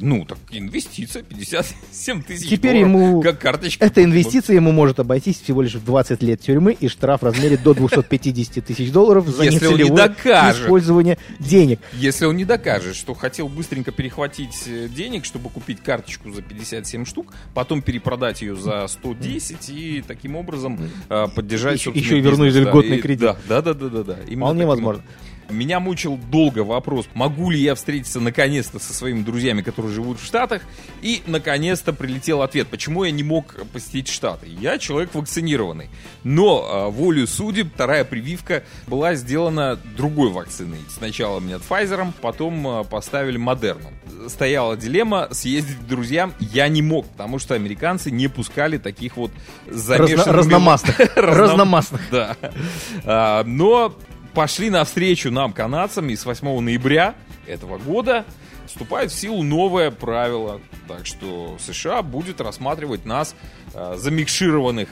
Ну, 0.00 0.24
так 0.24 0.38
инвестиция 0.50 1.22
57 1.22 2.22
тысяч 2.22 2.48
Теперь 2.48 2.82
долларов, 2.82 2.88
ему 3.10 3.22
как 3.22 3.38
карточка. 3.38 3.84
Эта 3.84 4.02
инвестиция 4.04 4.56
ему 4.56 4.72
может 4.72 4.98
обойтись 5.00 5.40
всего 5.40 5.62
лишь 5.62 5.74
в 5.74 5.84
20 5.84 6.22
лет 6.22 6.40
тюрьмы 6.40 6.72
и 6.78 6.88
штраф 6.88 7.20
в 7.20 7.24
размере 7.24 7.56
до 7.56 7.74
250 7.74 8.64
тысяч 8.64 8.90
долларов 8.92 9.28
за 9.28 9.44
Если 9.44 9.66
он 9.66 9.76
не 9.78 9.90
докажет. 9.90 10.64
использование 10.64 11.18
денег. 11.38 11.80
Если 11.92 12.24
он 12.24 12.36
не 12.36 12.44
докажет, 12.44 12.96
что 12.96 13.14
хотел 13.14 13.48
быстренько 13.48 13.92
перехватить 13.92 14.62
э, 14.66 14.88
денег, 14.88 15.24
чтобы 15.24 15.50
купить 15.50 15.80
карточку 15.82 16.30
за 16.32 16.42
57 16.42 17.04
штук, 17.04 17.32
потом 17.54 17.82
перепродать 17.82 18.42
ее 18.42 18.56
за 18.56 18.86
110 18.88 19.68
и 19.70 20.02
таким 20.06 20.36
образом 20.36 20.78
э, 21.08 21.26
поддержать 21.34 21.78
Еще- 21.78 21.90
еще 21.94 22.18
и 22.18 22.20
вернуть 22.20 22.54
да. 22.54 22.60
льготный 22.60 22.98
И- 22.98 23.00
кредит. 23.00 23.20
Да, 23.20 23.36
да, 23.48 23.62
да, 23.62 23.74
да, 23.74 23.88
да, 23.88 24.02
да. 24.02 24.16
Вполне 24.34 24.66
возможно. 24.66 25.02
Меня 25.50 25.80
мучил 25.80 26.18
долго 26.30 26.60
вопрос, 26.60 27.06
могу 27.14 27.50
ли 27.50 27.60
я 27.60 27.74
встретиться 27.74 28.20
наконец-то 28.20 28.78
со 28.78 28.92
своими 28.92 29.22
друзьями, 29.22 29.62
которые 29.62 29.92
живут 29.92 30.20
в 30.20 30.24
Штатах, 30.24 30.62
и 31.02 31.22
наконец-то 31.26 31.92
прилетел 31.92 32.42
ответ, 32.42 32.68
почему 32.68 33.04
я 33.04 33.10
не 33.10 33.22
мог 33.22 33.56
посетить 33.72 34.08
Штаты. 34.08 34.46
Я 34.48 34.78
человек 34.78 35.14
вакцинированный, 35.14 35.88
но 36.24 36.66
а, 36.68 36.88
волю 36.88 37.26
судеб 37.26 37.68
вторая 37.74 38.04
прививка 38.04 38.64
была 38.86 39.14
сделана 39.14 39.78
другой 39.96 40.30
вакциной. 40.30 40.78
Сначала 40.88 41.40
мне 41.40 41.54
Pfizer, 41.54 42.12
потом 42.20 42.66
а, 42.66 42.84
поставили 42.84 43.36
Модерну. 43.36 43.90
Стояла 44.28 44.76
дилемма 44.76 45.28
съездить 45.30 45.78
к 45.78 45.86
друзьям, 45.86 46.34
я 46.40 46.68
не 46.68 46.82
мог, 46.82 47.06
потому 47.08 47.38
что 47.38 47.54
американцы 47.54 48.10
не 48.10 48.28
пускали 48.28 48.78
таких 48.78 49.16
вот 49.16 49.30
замешанных... 49.68 50.26
Разно- 50.26 50.32
разномастных. 50.50 51.16
Разномастных. 51.16 52.00
Да. 52.10 52.36
А, 53.04 53.44
Но 53.44 53.94
пошли 54.34 54.70
навстречу 54.70 55.30
нам, 55.30 55.52
канадцам, 55.52 56.08
и 56.10 56.16
с 56.16 56.24
8 56.24 56.60
ноября 56.60 57.14
этого 57.46 57.78
года 57.78 58.24
вступает 58.66 59.10
в 59.10 59.14
силу 59.14 59.42
новое 59.42 59.90
правило. 59.90 60.60
Так 60.88 61.06
что 61.06 61.56
США 61.58 62.02
будет 62.02 62.40
рассматривать 62.40 63.04
нас 63.04 63.34
а, 63.74 63.96
замикшированных 63.96 64.88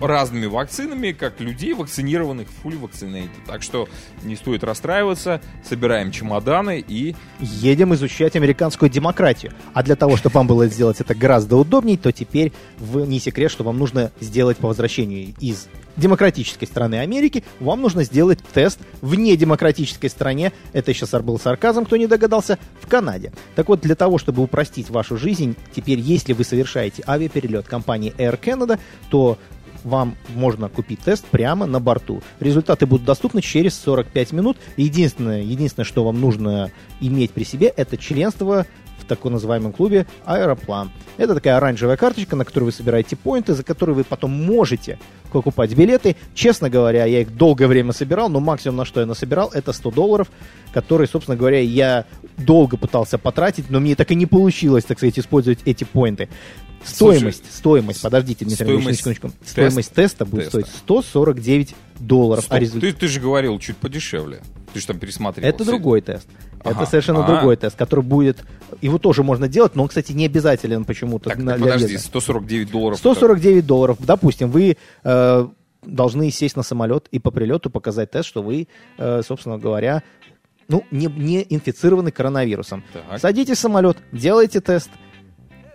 разными 0.00 0.46
вакцинами, 0.46 1.12
как 1.12 1.40
людей, 1.40 1.74
вакцинированных 1.74 2.48
fully 2.62 2.80
vaccinated. 2.80 3.30
Так 3.46 3.62
что 3.62 3.88
не 4.22 4.36
стоит 4.36 4.64
расстраиваться, 4.64 5.40
собираем 5.68 6.10
чемоданы 6.10 6.84
и 6.86 7.14
Едем 7.40 7.94
изучать 7.94 8.36
американскую 8.36 8.90
демократию. 8.90 9.52
А 9.72 9.82
для 9.82 9.96
того, 9.96 10.16
чтобы 10.16 10.34
вам 10.34 10.46
было 10.46 10.66
сделать 10.66 11.00
это 11.00 11.14
гораздо 11.14 11.56
удобней, 11.56 11.96
то 11.96 12.12
теперь 12.12 12.52
не 12.78 13.18
секрет, 13.18 13.50
что 13.50 13.64
вам 13.64 13.78
нужно 13.78 14.12
сделать 14.20 14.58
по 14.58 14.68
возвращению 14.68 15.34
из 15.40 15.68
демократической 15.96 16.66
страны 16.66 16.96
Америки, 16.96 17.44
вам 17.58 17.80
нужно 17.80 18.04
сделать 18.04 18.38
тест 18.52 18.78
в 19.00 19.14
недемократической 19.14 20.08
стране, 20.08 20.52
это 20.72 20.94
сейчас 20.94 21.10
был 21.22 21.38
сарказм, 21.38 21.84
кто 21.84 21.96
не 21.96 22.06
догадался, 22.06 22.58
в 22.80 22.86
Канаде. 22.86 23.32
Так 23.54 23.68
вот, 23.68 23.80
для 23.80 23.94
того, 23.94 24.18
чтобы 24.18 24.42
упростить 24.42 24.88
вашу 24.90 25.16
жизнь, 25.16 25.56
теперь, 25.74 25.98
если 25.98 26.32
вы 26.32 26.44
совершаете 26.44 27.02
авиаперелет 27.06 27.66
компании 27.66 28.14
Air 28.16 28.40
Canada, 28.40 28.78
то 29.10 29.38
вам 29.84 30.16
можно 30.28 30.68
купить 30.68 31.00
тест 31.00 31.24
прямо 31.26 31.66
на 31.66 31.80
борту. 31.80 32.22
Результаты 32.38 32.86
будут 32.86 33.06
доступны 33.06 33.42
через 33.42 33.78
45 33.78 34.32
минут. 34.32 34.56
Единственное, 34.76 35.42
единственное, 35.42 35.84
что 35.84 36.04
вам 36.04 36.20
нужно 36.20 36.70
иметь 37.00 37.32
при 37.32 37.44
себе, 37.44 37.68
это 37.68 37.96
членство 37.96 38.66
в 39.16 39.18
так 39.18 39.24
называемом 39.30 39.72
клубе 39.72 40.06
Аэроплан. 40.24 40.90
Это 41.16 41.34
такая 41.34 41.56
оранжевая 41.56 41.96
карточка, 41.96 42.36
на 42.36 42.44
которую 42.44 42.66
вы 42.66 42.72
собираете 42.72 43.16
поинты, 43.16 43.54
за 43.54 43.62
которую 43.62 43.96
вы 43.96 44.04
потом 44.04 44.30
можете 44.30 44.98
покупать 45.32 45.74
билеты. 45.74 46.16
Честно 46.34 46.70
говоря, 46.70 47.04
я 47.04 47.20
их 47.20 47.36
долгое 47.36 47.66
время 47.66 47.92
собирал, 47.92 48.28
но 48.28 48.40
максимум, 48.40 48.76
на 48.76 48.84
что 48.84 49.00
я 49.00 49.06
насобирал, 49.06 49.50
это 49.52 49.72
100 49.72 49.90
долларов, 49.90 50.30
которые, 50.72 51.08
собственно 51.08 51.36
говоря, 51.36 51.60
я 51.60 52.04
долго 52.36 52.76
пытался 52.76 53.18
потратить, 53.18 53.70
но 53.70 53.80
мне 53.80 53.94
так 53.94 54.10
и 54.10 54.14
не 54.14 54.26
получилось, 54.26 54.84
так 54.84 54.98
сказать, 54.98 55.18
использовать 55.18 55.60
эти 55.64 55.84
поинты. 55.84 56.28
Стоимость, 56.84 57.44
стоимость, 57.52 58.00
подождите, 58.00 58.44
Дмитрий 58.44 58.64
стоимость 58.64 58.98
секундочку. 58.98 59.32
Стоимость 59.44 59.92
теста 59.92 60.24
будет 60.24 60.44
теста. 60.44 60.60
стоить 60.60 60.74
149 60.78 61.74
долларов. 61.98 62.44
Стоп, 62.44 62.56
а 62.56 62.60
результ- 62.60 62.80
ты, 62.80 62.92
ты 62.92 63.08
же 63.08 63.20
говорил 63.20 63.58
чуть 63.58 63.76
подешевле. 63.76 64.40
Ты 64.72 64.80
же 64.80 64.86
там 64.86 64.98
пересматривал. 64.98 65.48
Это 65.48 65.62
все. 65.62 65.72
другой 65.72 66.00
тест. 66.00 66.26
Ага. 66.62 66.82
Это 66.82 66.90
совершенно 66.90 67.24
А. 67.24 67.26
другой 67.26 67.56
тест, 67.56 67.76
который 67.76 68.04
будет... 68.04 68.44
Его 68.80 68.98
тоже 68.98 69.22
можно 69.22 69.48
делать, 69.48 69.74
но 69.76 69.82
он, 69.82 69.88
кстати, 69.88 70.12
не 70.12 70.26
обязателен 70.26 70.84
почему-то. 70.84 71.30
Так, 71.30 71.38
на- 71.38 71.56
для 71.56 71.64
подожди, 71.64 71.86
въезда. 71.86 72.06
149 72.08 72.70
долларов. 72.70 72.98
149 72.98 73.66
долларов. 73.66 73.96
Допустим, 74.00 74.50
вы 74.50 74.76
э, 75.04 75.48
должны 75.82 76.30
сесть 76.30 76.56
на 76.56 76.62
самолет 76.62 77.08
и 77.10 77.18
по 77.18 77.30
прилету 77.30 77.70
показать 77.70 78.10
тест, 78.10 78.28
что 78.28 78.42
вы, 78.42 78.68
э, 78.98 79.22
собственно 79.26 79.58
говоря, 79.58 80.02
ну, 80.68 80.84
не, 80.90 81.06
не 81.06 81.46
инфицированы 81.48 82.10
коронавирусом. 82.10 82.84
Так. 82.92 83.18
Садитесь 83.20 83.56
в 83.56 83.60
самолет, 83.60 83.96
делайте 84.12 84.60
тест. 84.60 84.90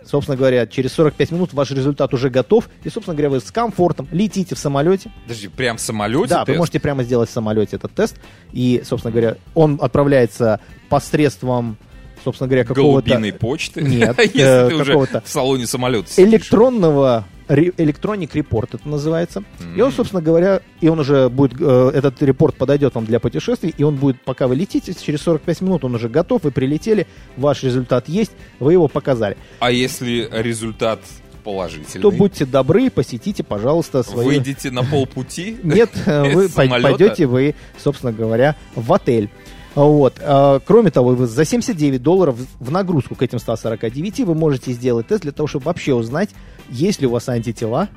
Собственно 0.06 0.36
говоря, 0.36 0.66
через 0.66 0.92
45 0.92 1.32
минут 1.32 1.52
ваш 1.52 1.70
результат 1.72 2.14
уже 2.14 2.30
готов. 2.30 2.68
И, 2.84 2.88
собственно 2.88 3.16
говоря, 3.16 3.30
вы 3.30 3.40
с 3.40 3.50
комфортом 3.50 4.06
летите 4.12 4.54
в 4.54 4.58
самолете. 4.58 5.10
Подожди, 5.24 5.48
прям 5.48 5.76
в 5.76 5.80
самолете 5.80 6.28
Да, 6.28 6.40
вы 6.40 6.46
тест? 6.46 6.58
можете 6.58 6.80
прямо 6.80 7.02
сделать 7.02 7.28
в 7.28 7.32
самолете 7.32 7.76
этот 7.76 7.92
тест. 7.92 8.16
И, 8.52 8.82
собственно 8.84 9.10
говоря, 9.12 9.36
он 9.54 9.78
отправляется 9.82 10.60
посредством, 10.88 11.76
собственно 12.22 12.48
говоря, 12.48 12.64
какого-то... 12.64 13.08
Голубиной 13.08 13.32
почты? 13.32 13.82
Нет, 13.82 14.16
Если 14.18 14.66
э, 14.66 14.68
ты 14.68 14.74
уже 14.76 14.96
в 14.96 15.22
салоне 15.24 15.66
самолета 15.66 16.08
электронного 16.22 17.24
электроник 17.48 18.34
репорт 18.34 18.74
это 18.74 18.88
называется. 18.88 19.44
И 19.76 19.80
он, 19.80 19.92
собственно 19.92 20.22
говоря, 20.22 20.60
и 20.80 20.88
он 20.88 21.00
уже 21.00 21.28
будет, 21.28 21.60
э, 21.60 21.90
этот 21.94 22.22
репорт 22.22 22.56
подойдет 22.56 22.94
вам 22.94 23.04
для 23.04 23.20
путешествий, 23.20 23.74
и 23.76 23.82
он 23.82 23.96
будет, 23.96 24.20
пока 24.22 24.46
вы 24.46 24.56
летите, 24.56 24.94
через 24.94 25.22
45 25.22 25.60
минут 25.62 25.84
он 25.84 25.94
уже 25.94 26.08
готов, 26.08 26.44
вы 26.44 26.50
прилетели, 26.50 27.06
ваш 27.36 27.62
результат 27.62 28.08
есть, 28.08 28.32
вы 28.58 28.72
его 28.72 28.88
показали. 28.88 29.36
А 29.60 29.70
если 29.70 30.28
результат 30.32 31.00
положительный? 31.44 32.02
То 32.02 32.10
будьте 32.10 32.44
добры, 32.44 32.90
посетите, 32.90 33.44
пожалуйста, 33.44 34.02
свои... 34.02 34.26
Выйдете 34.26 34.70
на 34.70 34.84
полпути? 34.84 35.56
Нет, 35.62 35.90
э, 36.06 36.34
вы 36.34 36.48
пойдете 36.48 37.26
вы, 37.26 37.54
собственно 37.78 38.12
говоря, 38.12 38.56
в 38.74 38.92
отель. 38.92 39.30
Вот. 39.76 40.14
А, 40.20 40.58
Кроме 40.60 40.90
того, 40.90 41.10
вы 41.10 41.26
за 41.26 41.44
79 41.44 42.02
долларов 42.02 42.36
в 42.58 42.70
нагрузку 42.70 43.14
к 43.14 43.22
этим 43.22 43.38
149 43.38 44.20
вы 44.20 44.34
можете 44.34 44.72
сделать 44.72 45.06
тест 45.06 45.22
для 45.22 45.32
того, 45.32 45.46
чтобы 45.46 45.66
вообще 45.66 45.94
узнать, 45.94 46.30
есть 46.70 47.00
ли 47.00 47.06
у 47.06 47.10
вас 47.10 47.28
антитела, 47.28 47.88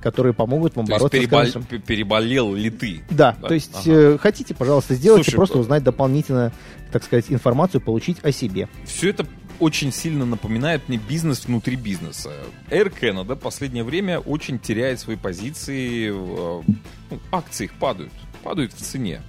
которые 0.00 0.34
помогут 0.34 0.76
вам 0.76 0.84
То 0.86 0.92
есть 0.92 1.00
бороться 1.02 1.16
с 1.16 1.20
перебол- 1.20 1.28
коронавирусом. 1.30 1.64
п- 1.64 1.78
переболел 1.78 2.54
ли 2.54 2.70
ты? 2.70 3.02
Да, 3.10 3.36
Да, 3.40 3.48
то 3.48 3.54
есть 3.54 3.70
ага. 3.86 3.90
э, 3.90 4.18
хотите, 4.18 4.54
пожалуйста, 4.54 4.94
сделайте, 4.94 5.24
Слушай, 5.30 5.36
просто 5.36 5.54
б- 5.56 5.60
узнать 5.62 5.82
дополнительно, 5.82 6.52
так 6.92 7.04
сказать, 7.04 7.26
информацию, 7.30 7.80
получить 7.80 8.18
о 8.22 8.30
себе. 8.30 8.68
Все 8.84 9.10
это 9.10 9.26
очень 9.60 9.92
сильно 9.92 10.26
напоминает 10.26 10.88
мне 10.88 10.98
бизнес 10.98 11.46
внутри 11.46 11.76
бизнеса. 11.76 12.32
Air 12.70 12.92
Canada 13.00 13.34
последнее 13.36 13.84
время 13.84 14.18
очень 14.18 14.58
теряет 14.58 15.00
свои 15.00 15.16
позиции, 15.16 16.10
э, 16.10 16.62
ну, 17.10 17.20
акции 17.32 17.64
их 17.64 17.74
падают, 17.74 18.12
падают 18.42 18.72
в 18.74 18.78
цене. 18.78 19.22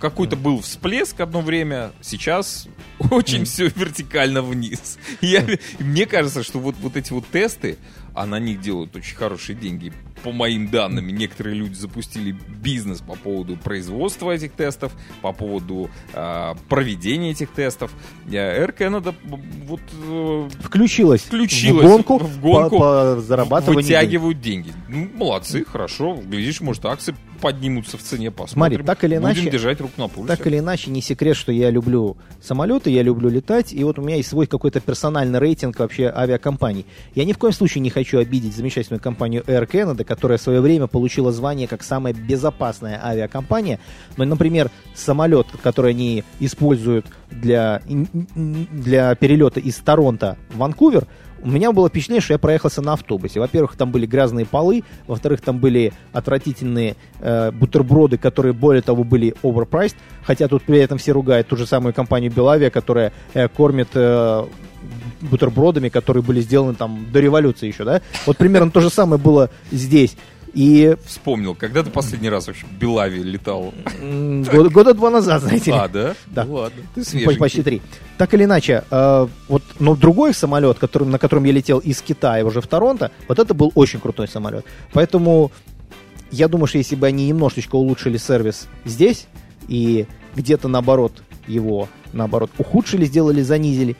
Какой-то 0.00 0.36
был 0.36 0.60
всплеск 0.60 1.20
одно 1.20 1.40
время, 1.40 1.90
сейчас 2.00 2.68
очень 3.10 3.44
все 3.44 3.68
вертикально 3.74 4.42
вниз. 4.42 4.98
Я- 5.20 5.44
мне 5.78 6.06
кажется, 6.06 6.42
что 6.42 6.58
вот, 6.58 6.76
вот 6.80 6.96
эти 6.96 7.12
вот 7.12 7.26
тесты, 7.28 7.78
а 8.14 8.26
на 8.26 8.38
них 8.38 8.60
делают 8.60 8.94
очень 8.96 9.16
хорошие 9.16 9.56
деньги. 9.56 9.92
По 10.24 10.32
моим 10.32 10.68
данным, 10.68 11.06
некоторые 11.08 11.54
люди 11.54 11.74
запустили 11.74 12.32
бизнес 12.32 13.00
по 13.00 13.14
поводу 13.14 13.56
производства 13.56 14.32
этих 14.32 14.52
тестов, 14.52 14.92
по 15.22 15.32
поводу 15.32 15.90
а, 16.12 16.56
проведения 16.68 17.30
этих 17.30 17.50
тестов. 17.50 17.92
Я- 18.26 18.56
Air 18.64 18.76
Canada 18.76 19.14
вот 19.66 19.80
э, 19.92 20.48
Включилась, 20.60 21.20
Включилась 21.22 21.84
в 21.86 21.88
гонку, 21.88 22.18
в 22.18 22.40
гонку, 22.40 22.78
по, 22.78 23.14
по 23.14 23.20
зарабатыванию 23.20 23.82
вытягивают 23.84 24.40
деньги. 24.40 24.72
Ну, 24.88 25.08
молодцы, 25.14 25.64
хорошо. 25.64 26.14
Глядишь, 26.24 26.60
может, 26.60 26.84
акции 26.86 27.14
поднимутся 27.40 27.96
в 27.96 28.02
цене, 28.02 28.30
посмотрим. 28.30 28.78
Смотри, 28.78 28.86
так 28.86 29.04
или 29.04 29.16
Будем 29.18 29.26
иначе- 29.28 29.50
держать 29.50 29.80
руку 29.80 29.92
на 29.96 30.08
пульсе. 30.08 30.36
Так 30.36 30.46
или 30.46 30.58
иначе, 30.58 30.90
не 30.90 31.00
секрет, 31.00 31.36
что 31.36 31.52
я 31.52 31.70
люблю 31.70 32.16
самолеты, 32.42 32.90
я 32.90 33.02
люблю 33.02 33.28
летать, 33.28 33.72
и 33.72 33.82
вот 33.84 33.98
у 33.98 34.02
меня 34.02 34.16
есть 34.16 34.28
свой 34.28 34.46
какой-то 34.46 34.80
персональный 34.80 35.38
рейтинг 35.38 35.78
вообще 35.78 36.12
авиакомпаний. 36.14 36.86
Я 37.14 37.24
ни 37.24 37.32
в 37.32 37.38
коем 37.38 37.52
случае 37.52 37.82
не 37.82 37.90
хочу 37.90 38.18
обидеть 38.18 38.54
замечательную 38.56 39.00
компанию 39.00 39.42
Air 39.46 39.68
Canada, 39.70 40.04
которая 40.04 40.38
в 40.38 40.42
свое 40.42 40.60
время 40.60 40.86
получила 40.86 41.32
звание 41.32 41.68
как 41.68 41.82
самая 41.82 42.12
безопасная 42.14 43.00
авиакомпания. 43.04 43.78
Но, 44.16 44.24
например, 44.24 44.70
самолет, 44.94 45.46
который 45.62 45.92
они 45.92 46.24
используют 46.40 47.06
для, 47.30 47.82
для 47.86 49.14
перелета 49.14 49.60
из 49.60 49.76
Торонто 49.76 50.36
в 50.50 50.58
Ванкувер, 50.58 51.06
у 51.42 51.48
меня 51.48 51.72
было 51.72 51.88
впечатление, 51.88 52.20
что 52.20 52.34
я 52.34 52.38
проехался 52.38 52.82
на 52.82 52.94
автобусе. 52.94 53.40
Во-первых, 53.40 53.76
там 53.76 53.90
были 53.90 54.06
грязные 54.06 54.46
полы, 54.46 54.84
во-вторых, 55.06 55.40
там 55.40 55.58
были 55.58 55.92
отвратительные 56.12 56.96
э, 57.20 57.50
бутерброды, 57.52 58.18
которые, 58.18 58.52
более 58.52 58.82
того, 58.82 59.04
были 59.04 59.34
overpriced, 59.42 59.96
хотя 60.22 60.48
тут 60.48 60.62
при 60.64 60.78
этом 60.78 60.98
все 60.98 61.12
ругают 61.12 61.48
ту 61.48 61.56
же 61.56 61.66
самую 61.66 61.94
компанию 61.94 62.32
Белавия, 62.32 62.70
которая 62.70 63.12
э, 63.34 63.48
кормит 63.48 63.88
э, 63.94 64.44
бутербродами, 65.20 65.88
которые 65.88 66.22
были 66.22 66.40
сделаны 66.40 66.74
там 66.74 67.06
до 67.12 67.20
революции 67.20 67.66
еще, 67.66 67.84
да? 67.84 68.00
Вот 68.26 68.36
примерно 68.36 68.70
то 68.70 68.80
же 68.80 68.90
самое 68.90 69.20
было 69.20 69.50
здесь. 69.70 70.16
И 70.54 70.96
Вспомнил, 71.04 71.54
когда 71.54 71.82
ты 71.82 71.90
последний 71.90 72.28
раз 72.28 72.46
вообще 72.46 72.66
в 72.66 72.72
Белаве 72.72 73.22
летал? 73.22 73.72
года, 74.00 74.70
года 74.70 74.94
два 74.94 75.10
назад, 75.10 75.42
знаете 75.42 75.70
ли. 75.70 75.76
А, 75.76 75.88
да? 75.88 76.14
Да. 76.26 76.44
Ну 76.44 76.54
ладно, 76.54 76.82
ты 76.94 77.04
свеженький. 77.04 77.38
Почти 77.38 77.62
три. 77.62 77.82
Так 78.16 78.34
или 78.34 78.44
иначе, 78.44 78.84
э, 78.90 79.26
вот, 79.48 79.62
но 79.78 79.94
другой 79.94 80.34
самолет, 80.34 80.78
который, 80.78 81.06
на 81.06 81.18
котором 81.18 81.44
я 81.44 81.52
летел 81.52 81.78
из 81.78 82.00
Китая 82.02 82.44
уже 82.44 82.60
в 82.60 82.66
Торонто, 82.66 83.10
вот 83.28 83.38
это 83.38 83.54
был 83.54 83.72
очень 83.74 84.00
крутой 84.00 84.28
самолет. 84.28 84.64
Поэтому 84.92 85.52
я 86.30 86.48
думаю, 86.48 86.66
что 86.66 86.78
если 86.78 86.96
бы 86.96 87.06
они 87.06 87.26
немножечко 87.26 87.76
улучшили 87.76 88.16
сервис 88.16 88.68
здесь 88.84 89.26
и 89.68 90.06
где-то 90.34 90.68
наоборот 90.68 91.22
его 91.46 91.88
наоборот 92.12 92.50
ухудшили, 92.58 93.04
сделали, 93.04 93.42
занизили, 93.42 93.96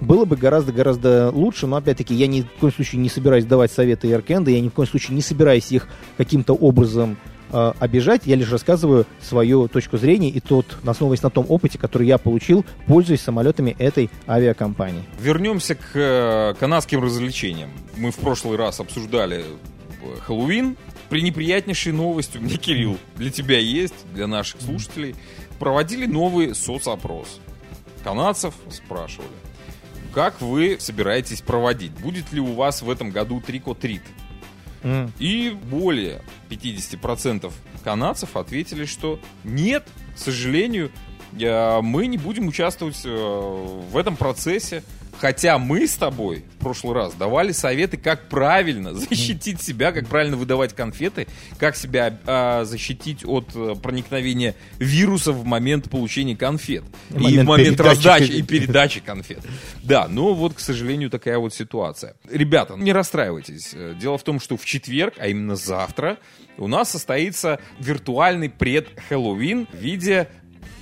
было 0.00 0.24
бы 0.24 0.36
гораздо-гораздо 0.36 1.30
лучше, 1.30 1.66
но 1.66 1.76
опять-таки 1.76 2.14
я 2.14 2.26
ни 2.26 2.42
в 2.42 2.60
коем 2.60 2.72
случае 2.72 3.00
не 3.00 3.08
собираюсь 3.08 3.44
давать 3.44 3.72
советы 3.72 4.06
Яркенда, 4.08 4.50
я 4.50 4.60
ни 4.60 4.68
в 4.68 4.72
коем 4.72 4.88
случае 4.88 5.14
не 5.14 5.22
собираюсь 5.22 5.70
их 5.72 5.88
каким-то 6.16 6.54
образом 6.54 7.16
э, 7.52 7.72
обижать, 7.78 8.22
я 8.26 8.36
лишь 8.36 8.50
рассказываю 8.50 9.06
свою 9.20 9.68
точку 9.68 9.96
зрения 9.96 10.28
и 10.28 10.40
тот, 10.40 10.66
основываясь 10.84 11.22
на 11.22 11.30
том 11.30 11.46
опыте, 11.48 11.78
который 11.78 12.06
я 12.06 12.18
получил, 12.18 12.64
пользуясь 12.86 13.20
самолетами 13.20 13.76
этой 13.78 14.10
авиакомпании. 14.28 15.04
Вернемся 15.20 15.74
к 15.74 15.90
э, 15.94 16.54
канадским 16.58 17.02
развлечениям. 17.02 17.70
Мы 17.96 18.10
в 18.10 18.16
прошлый 18.16 18.56
раз 18.56 18.80
обсуждали 18.80 19.44
э, 19.44 20.20
Хэллоуин. 20.20 20.76
Пренеприятнейшей 21.10 21.92
новостью 21.92 22.40
мне, 22.40 22.56
Кирилл, 22.56 22.96
для 23.16 23.30
тебя 23.30 23.58
есть, 23.58 23.94
для 24.14 24.26
наших 24.26 24.62
слушателей. 24.62 25.14
Проводили 25.58 26.06
новый 26.06 26.54
соцопрос. 26.54 27.40
Канадцев 28.02 28.54
спрашивали, 28.70 29.28
как 30.14 30.40
вы 30.40 30.76
собираетесь 30.78 31.42
проводить? 31.42 31.92
Будет 31.92 32.32
ли 32.32 32.40
у 32.40 32.54
вас 32.54 32.82
в 32.82 32.90
этом 32.90 33.10
году 33.10 33.40
трикотрит? 33.40 34.02
Mm. 34.82 35.10
И 35.18 35.50
более 35.50 36.22
50% 36.50 37.52
канадцев 37.82 38.36
ответили, 38.36 38.84
что 38.84 39.18
нет, 39.42 39.86
к 40.14 40.18
сожалению, 40.18 40.92
мы 41.32 42.06
не 42.06 42.16
будем 42.16 42.46
участвовать 42.46 43.00
э, 43.04 43.08
в 43.10 43.96
этом 43.96 44.16
процессе. 44.16 44.84
Хотя 45.20 45.58
мы 45.58 45.86
с 45.86 45.94
тобой 45.94 46.44
в 46.58 46.62
прошлый 46.62 46.94
раз 46.94 47.14
давали 47.14 47.52
советы, 47.52 47.96
как 47.96 48.28
правильно 48.28 48.94
защитить 48.94 49.60
себя, 49.62 49.92
как 49.92 50.08
правильно 50.08 50.36
выдавать 50.36 50.74
конфеты, 50.74 51.26
как 51.58 51.76
себя 51.76 52.18
а, 52.26 52.64
защитить 52.64 53.24
от 53.24 53.50
а, 53.54 53.74
проникновения 53.74 54.54
вируса 54.78 55.32
в 55.32 55.44
момент 55.44 55.90
получения 55.90 56.36
конфет. 56.36 56.84
Момент 57.10 57.34
и 57.34 57.38
в 57.38 57.44
момент 57.44 57.80
раздачи 57.80 58.32
и 58.32 58.42
передачи 58.42 59.00
конфет. 59.00 59.40
Да, 59.82 60.08
но 60.08 60.34
вот, 60.34 60.54
к 60.54 60.60
сожалению, 60.60 61.10
такая 61.10 61.38
вот 61.38 61.54
ситуация. 61.54 62.14
Ребята, 62.30 62.74
не 62.76 62.92
расстраивайтесь. 62.92 63.74
Дело 64.00 64.18
в 64.18 64.22
том, 64.22 64.40
что 64.40 64.56
в 64.56 64.64
четверг, 64.64 65.14
а 65.18 65.28
именно 65.28 65.56
завтра, 65.56 66.18
у 66.58 66.68
нас 66.68 66.90
состоится 66.90 67.60
виртуальный 67.78 68.48
пред-Хэллоуин 68.48 69.66
в 69.66 69.76
виде 69.76 70.28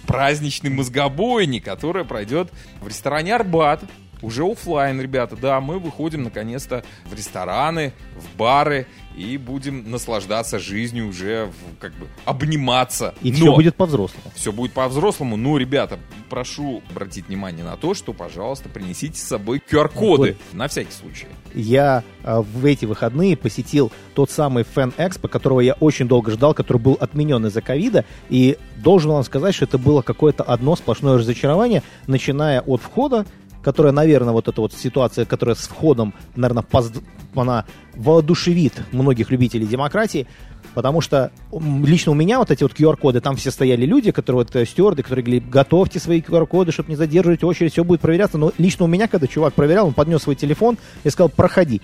праздничный 0.07 0.71
мозгобойни, 0.71 1.59
который 1.59 2.05
пройдет 2.05 2.51
в 2.81 2.89
ресторане 2.89 3.35
«Арбат» 3.35 3.83
уже 4.23 4.45
офлайн, 4.45 5.01
ребята. 5.01 5.37
Да, 5.37 5.61
мы 5.61 5.79
выходим 5.79 6.23
наконец-то 6.23 6.85
в 7.05 7.15
рестораны, 7.15 7.93
в 8.17 8.37
бары 8.37 8.87
и 9.17 9.37
будем 9.37 9.91
наслаждаться 9.91 10.59
жизнью 10.59 11.09
уже, 11.09 11.47
в, 11.47 11.79
как 11.79 11.93
бы 11.95 12.07
обниматься. 12.25 13.15
И 13.23 13.31
Но 13.31 13.37
все 13.37 13.55
будет 13.55 13.77
по-взрослому. 13.77 14.25
Все 14.35 14.53
будет 14.53 14.73
по-взрослому. 14.73 15.37
Но, 15.37 15.59
ребята, 15.59 15.99
прошу 16.31 16.83
обратить 16.91 17.29
внимание 17.29 17.65
на 17.65 17.77
то, 17.77 17.95
что, 17.95 18.13
пожалуйста, 18.13 18.69
принесите 18.69 19.19
с 19.19 19.25
собой 19.25 19.63
QR-коды 19.71 20.37
на 20.53 20.69
всякий 20.69 20.93
случай. 20.93 21.27
Я 21.55 22.03
э, 22.23 22.41
в 22.41 22.65
эти 22.65 22.87
выходные 22.87 23.37
посетил 23.37 23.93
тот 24.15 24.31
самый 24.31 24.65
Fan 24.65 24.95
Expo, 24.97 25.29
которого 25.29 25.61
я 25.61 25.75
очень 25.75 26.09
долго 26.09 26.31
ждал, 26.31 26.55
который 26.55 26.79
был 26.79 26.97
отменен 26.99 27.45
из-за 27.47 27.61
ковида. 27.61 28.05
И 28.31 28.57
должен 28.77 29.11
вам 29.11 29.25
сказать, 29.25 29.55
что 29.55 29.65
это 29.65 29.79
было 29.79 30.03
какое-то 30.03 30.43
одно 30.43 30.77
сплошное 30.77 31.19
разочарование, 31.19 31.83
начиная 32.07 32.61
от 32.63 32.81
входа 32.81 33.27
которая, 33.63 33.93
наверное, 33.93 34.33
вот 34.33 34.49
эта 34.49 34.61
вот 34.61 34.73
ситуация, 34.73 35.25
которая 35.25 35.55
с 35.55 35.67
входом, 35.67 36.15
наверное, 36.37 36.63
поз... 36.63 36.93
она 37.35 37.65
воодушевит 37.95 38.83
многих 38.93 39.31
любителей 39.31 39.67
демократии, 39.67 40.27
потому 40.75 41.01
что 41.01 41.31
лично 41.53 42.13
у 42.13 42.15
меня 42.15 42.39
вот 42.39 42.51
эти 42.51 42.63
вот 42.63 42.73
QR-коды, 42.73 43.21
там 43.21 43.37
все 43.37 43.51
стояли 43.51 43.87
люди, 43.87 44.11
которые 44.11 44.45
вот 44.45 44.57
э, 44.57 44.65
стюарды, 44.65 45.03
которые 45.03 45.25
говорили, 45.25 45.45
готовьте 45.47 45.99
свои 45.99 46.21
QR-коды, 46.21 46.73
чтобы 46.73 46.91
не 46.91 46.97
задерживать 46.97 47.45
очередь, 47.45 47.73
все 47.73 47.85
будет 47.85 48.01
проверяться. 48.01 48.39
Но 48.39 48.53
лично 48.59 48.85
у 48.85 48.89
меня, 48.89 49.09
когда 49.09 49.27
чувак 49.27 49.55
проверял, 49.55 49.87
он 49.87 49.95
поднес 49.95 50.23
свой 50.23 50.35
телефон 50.35 50.79
и 51.05 51.11
сказал, 51.11 51.29
проходи. 51.29 51.83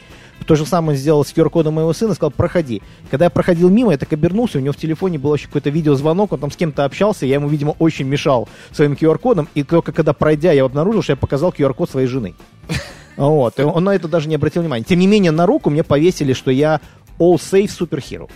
То 0.48 0.54
же 0.54 0.64
самое 0.64 0.96
сделал 0.96 1.26
с 1.26 1.32
QR-кодом 1.34 1.74
моего 1.74 1.92
сына, 1.92 2.14
сказал, 2.14 2.30
проходи. 2.30 2.80
Когда 3.10 3.26
я 3.26 3.30
проходил 3.30 3.68
мимо, 3.68 3.92
я 3.92 3.98
так 3.98 4.10
обернулся, 4.14 4.56
у 4.56 4.62
него 4.62 4.72
в 4.72 4.78
телефоне 4.78 5.18
был 5.18 5.34
еще 5.34 5.46
какой-то 5.46 5.68
видеозвонок, 5.68 6.32
он 6.32 6.40
там 6.40 6.50
с 6.50 6.56
кем-то 6.56 6.86
общался, 6.86 7.26
я 7.26 7.34
ему, 7.34 7.48
видимо, 7.48 7.72
очень 7.78 8.06
мешал 8.06 8.48
своим 8.72 8.94
QR-кодом, 8.94 9.50
и 9.54 9.62
только 9.62 9.92
когда 9.92 10.14
пройдя, 10.14 10.52
я 10.52 10.64
обнаружил, 10.64 11.02
что 11.02 11.12
я 11.12 11.16
показал 11.16 11.50
QR-код 11.56 11.90
своей 11.90 12.08
жены. 12.08 12.34
Вот, 13.18 13.58
и 13.58 13.62
он 13.64 13.82
на 13.82 13.96
это 13.96 14.06
даже 14.06 14.28
не 14.28 14.36
обратил 14.36 14.62
внимания. 14.62 14.84
Тем 14.84 15.00
не 15.00 15.08
менее, 15.08 15.32
на 15.32 15.44
руку 15.44 15.70
мне 15.70 15.82
повесили, 15.82 16.34
что 16.34 16.52
я 16.52 16.80
all 17.18 17.34
safe 17.34 17.66
superhero. 17.66 18.30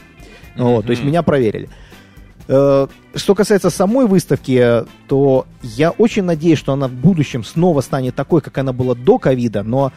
Вот, 0.56 0.84
то 0.86 0.90
есть 0.90 1.04
меня 1.04 1.22
проверили. 1.22 1.68
Э, 2.48 2.88
что 3.14 3.34
касается 3.36 3.70
самой 3.70 4.06
выставки, 4.06 4.84
то 5.06 5.46
я 5.62 5.92
очень 5.92 6.24
надеюсь, 6.24 6.58
что 6.58 6.72
она 6.72 6.88
в 6.88 6.92
будущем 6.92 7.44
снова 7.44 7.80
станет 7.80 8.16
такой, 8.16 8.40
как 8.40 8.58
она 8.58 8.72
была 8.72 8.96
до 8.96 9.18
ковида, 9.18 9.62
но 9.62 9.92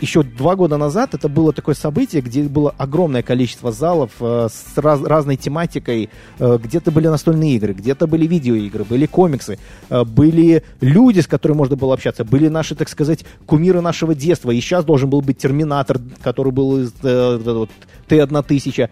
еще 0.00 0.22
два 0.22 0.56
года 0.56 0.76
назад 0.76 1.14
это 1.14 1.28
было 1.28 1.52
такое 1.52 1.74
событие, 1.74 2.20
где 2.20 2.42
было 2.42 2.74
огромное 2.76 3.22
количество 3.22 3.72
залов 3.72 4.10
э, 4.20 4.48
с 4.50 4.76
раз, 4.76 5.02
разной 5.02 5.36
тематикой. 5.36 6.10
Э, 6.38 6.58
где-то 6.62 6.90
были 6.90 7.06
настольные 7.06 7.54
игры, 7.56 7.74
где-то 7.74 8.06
были 8.06 8.26
видеоигры, 8.26 8.84
были 8.84 9.06
комиксы, 9.06 9.58
э, 9.90 10.04
были 10.04 10.64
люди, 10.80 11.20
с 11.20 11.26
которыми 11.26 11.58
можно 11.58 11.76
было 11.76 11.94
общаться, 11.94 12.24
были 12.24 12.48
наши, 12.48 12.74
так 12.74 12.88
сказать, 12.88 13.24
кумиры 13.46 13.80
нашего 13.80 14.14
детства. 14.14 14.50
И 14.50 14.60
сейчас 14.60 14.84
должен 14.84 15.10
был 15.10 15.20
быть 15.20 15.38
Терминатор, 15.38 16.00
который 16.22 16.52
был 16.52 16.80
из 16.80 16.92
э, 17.02 17.40
вот, 17.44 17.70
Т-1000. 18.08 18.90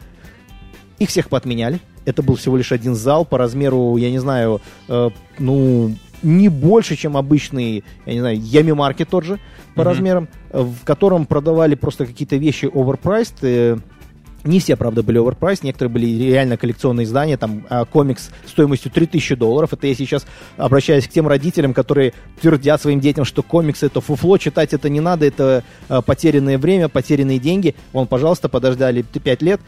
Их 0.98 1.08
всех 1.08 1.28
поотменяли. 1.28 1.80
Это 2.04 2.22
был 2.22 2.36
всего 2.36 2.56
лишь 2.56 2.72
один 2.72 2.94
зал 2.94 3.24
по 3.24 3.38
размеру, 3.38 3.96
я 3.96 4.10
не 4.10 4.18
знаю, 4.18 4.60
э, 4.88 5.10
ну, 5.38 5.94
не 6.22 6.48
больше, 6.48 6.96
чем 6.96 7.16
обычный, 7.16 7.84
я 8.06 8.12
не 8.12 8.20
знаю, 8.20 8.38
Ями-маркет 8.40 9.08
тот 9.08 9.24
же 9.24 9.38
по 9.74 9.80
mm-hmm. 9.80 9.84
размерам, 9.84 10.28
в 10.50 10.84
котором 10.84 11.26
продавали 11.26 11.74
просто 11.74 12.06
какие-то 12.06 12.36
вещи 12.36 12.66
overpriced. 12.66 13.34
Э, 13.42 13.76
не 14.44 14.58
все, 14.58 14.76
правда, 14.76 15.02
были 15.02 15.20
overpriced, 15.20 15.60
некоторые 15.62 15.92
были 15.92 16.06
реально 16.06 16.56
коллекционные 16.56 17.04
издания, 17.04 17.36
там 17.36 17.64
а, 17.68 17.84
комикс 17.84 18.30
стоимостью 18.46 18.90
3000 18.90 19.36
долларов. 19.36 19.72
Это 19.72 19.86
я 19.86 19.94
сейчас 19.94 20.26
обращаюсь 20.56 21.06
к 21.06 21.10
тем 21.10 21.28
родителям, 21.28 21.72
которые 21.74 22.12
твердят 22.40 22.80
своим 22.80 22.98
детям, 22.98 23.24
что 23.24 23.42
комиксы 23.42 23.86
это 23.86 24.00
фуфло, 24.00 24.38
читать 24.38 24.72
это 24.72 24.88
не 24.88 25.00
надо, 25.00 25.26
это 25.26 25.62
а, 25.88 26.02
потерянное 26.02 26.58
время, 26.58 26.88
потерянные 26.88 27.38
деньги. 27.38 27.76
Вон, 27.92 28.08
пожалуйста, 28.08 28.48
подождали 28.48 29.02
5 29.02 29.42
лет, 29.42 29.60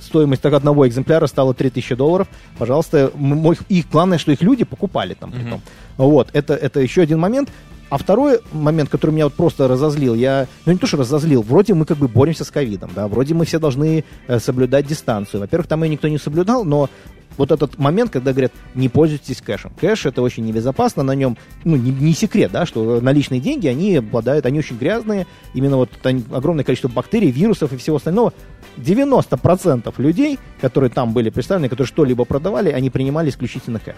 стоимость 0.00 0.42
одного 0.44 0.86
экземпляра 0.86 1.26
стала 1.26 1.54
3000 1.54 1.94
долларов. 1.94 2.28
Пожалуйста, 2.58 3.10
мой, 3.14 3.56
и 3.68 3.84
главное, 3.90 4.18
что 4.18 4.32
их 4.32 4.42
люди 4.42 4.64
покупали 4.64 5.14
там. 5.14 5.30
Mm-hmm. 5.30 5.60
Вот, 5.98 6.30
это, 6.32 6.54
это 6.54 6.80
еще 6.80 7.02
один 7.02 7.18
момент. 7.18 7.50
А 7.90 7.96
второй 7.96 8.40
момент, 8.52 8.90
который 8.90 9.12
меня 9.12 9.24
вот 9.24 9.34
просто 9.34 9.66
разозлил, 9.66 10.14
я, 10.14 10.46
ну 10.66 10.72
не 10.72 10.78
то, 10.78 10.86
что 10.86 10.98
разозлил, 10.98 11.42
вроде 11.42 11.74
мы 11.74 11.86
как 11.86 11.96
бы 11.96 12.08
боремся 12.08 12.44
с 12.44 12.50
ковидом, 12.50 12.90
да, 12.94 13.08
вроде 13.08 13.34
мы 13.34 13.46
все 13.46 13.58
должны 13.58 14.04
э, 14.26 14.38
соблюдать 14.38 14.86
дистанцию. 14.86 15.40
Во-первых, 15.40 15.68
там 15.68 15.82
ее 15.82 15.90
никто 15.90 16.08
не 16.08 16.18
соблюдал, 16.18 16.64
но 16.64 16.90
вот 17.38 17.52
этот 17.52 17.78
момент, 17.78 18.10
когда 18.10 18.32
говорят, 18.32 18.52
не 18.74 18.88
пользуйтесь 18.88 19.40
кэшем. 19.40 19.72
Кэш 19.80 20.06
это 20.06 20.20
очень 20.22 20.44
небезопасно, 20.44 21.02
на 21.02 21.14
нем, 21.14 21.38
ну, 21.64 21.76
не, 21.76 21.92
не 21.92 22.12
секрет, 22.12 22.50
да, 22.52 22.66
что 22.66 23.00
наличные 23.00 23.40
деньги, 23.40 23.68
они 23.68 23.96
обладают, 23.96 24.44
они 24.44 24.58
очень 24.58 24.76
грязные, 24.76 25.26
именно 25.54 25.76
вот 25.76 25.90
огромное 26.32 26.64
количество 26.64 26.88
бактерий, 26.88 27.30
вирусов 27.30 27.72
и 27.72 27.76
всего 27.76 27.96
остального. 27.96 28.32
90% 28.76 29.94
людей, 29.98 30.38
которые 30.60 30.90
там 30.90 31.12
были 31.12 31.30
представлены, 31.30 31.68
которые 31.68 31.86
что-либо 31.86 32.24
продавали, 32.24 32.70
они 32.70 32.90
принимали 32.90 33.30
исключительно 33.30 33.78
кэш. 33.78 33.96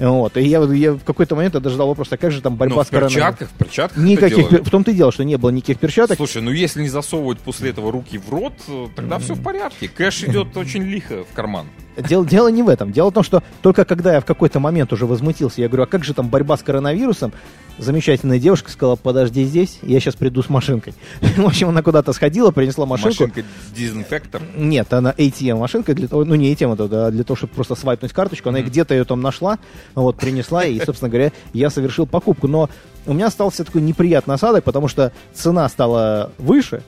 Вот. 0.00 0.36
И 0.38 0.42
я, 0.42 0.62
я 0.62 0.92
в 0.92 1.04
какой-то 1.04 1.36
момент 1.36 1.54
я 1.54 1.60
даже 1.60 1.74
задал 1.74 1.88
вопрос, 1.88 2.08
а 2.10 2.16
как 2.16 2.32
же 2.32 2.40
там 2.40 2.56
борьба 2.56 2.76
ну, 2.76 2.84
с 2.84 2.88
коронавирусом? 2.88 3.32
В 3.32 3.38
перчатках, 3.38 3.48
в 3.50 3.52
перчатках 3.52 4.02
Никаких, 4.02 4.48
пер... 4.48 4.62
в 4.64 4.70
том-то 4.70 4.90
и 4.90 4.94
дело, 4.94 5.12
что 5.12 5.24
не 5.24 5.36
было 5.36 5.50
никаких 5.50 5.78
перчаток. 5.78 6.16
Слушай, 6.16 6.40
ну 6.42 6.50
если 6.50 6.82
не 6.82 6.88
засовывать 6.88 7.38
после 7.38 7.70
этого 7.70 7.92
руки 7.92 8.18
в 8.18 8.30
рот, 8.30 8.54
тогда 8.96 9.16
mm-hmm. 9.16 9.20
все 9.20 9.34
в 9.34 9.42
порядке. 9.42 9.88
Кэш 9.88 10.24
идет 10.24 10.56
очень 10.56 10.82
лихо 10.84 11.24
в 11.30 11.34
карман. 11.34 11.66
Дело, 12.02 12.26
дело 12.26 12.48
не 12.48 12.62
в 12.62 12.68
этом. 12.68 12.92
Дело 12.92 13.10
в 13.10 13.14
том, 13.14 13.22
что 13.22 13.42
только 13.62 13.84
когда 13.84 14.14
я 14.14 14.20
в 14.20 14.24
какой-то 14.24 14.60
момент 14.60 14.92
уже 14.92 15.06
возмутился, 15.06 15.60
я 15.60 15.68
говорю, 15.68 15.84
а 15.84 15.86
как 15.86 16.04
же 16.04 16.14
там 16.14 16.28
борьба 16.28 16.56
с 16.56 16.62
коронавирусом? 16.62 17.32
Замечательная 17.78 18.38
девушка 18.38 18.70
сказала, 18.70 18.96
подожди 18.96 19.44
здесь, 19.44 19.78
я 19.82 20.00
сейчас 20.00 20.14
приду 20.14 20.42
с 20.42 20.50
машинкой. 20.50 20.92
В 21.20 21.46
общем, 21.46 21.70
она 21.70 21.82
куда-то 21.82 22.12
сходила, 22.12 22.50
принесла 22.50 22.84
машинку. 22.84 23.22
Машинка 23.22 23.42
дезинфектор? 23.74 24.42
Нет, 24.54 24.92
она 24.92 25.12
ATM-машинка, 25.12 25.94
для 25.94 26.06
того, 26.06 26.24
ну 26.24 26.34
не 26.34 26.52
ATM, 26.52 26.74
это 26.74 27.10
для 27.10 27.24
того, 27.24 27.36
чтобы 27.36 27.54
просто 27.54 27.74
свайпнуть 27.74 28.12
карточку. 28.12 28.50
Она 28.50 28.60
mm-hmm. 28.60 28.64
где-то 28.64 28.94
ее 28.94 29.04
там 29.04 29.22
нашла, 29.22 29.58
вот, 29.94 30.16
принесла, 30.16 30.64
и, 30.64 30.78
собственно 30.84 31.08
говоря, 31.08 31.32
я 31.54 31.70
совершил 31.70 32.06
покупку. 32.06 32.48
Но 32.48 32.68
у 33.06 33.14
меня 33.14 33.28
остался 33.28 33.64
такой 33.64 33.80
неприятный 33.80 34.34
осадок, 34.34 34.64
потому 34.64 34.88
что 34.88 35.12
цена 35.32 35.68
стала 35.68 36.32
выше, 36.38 36.82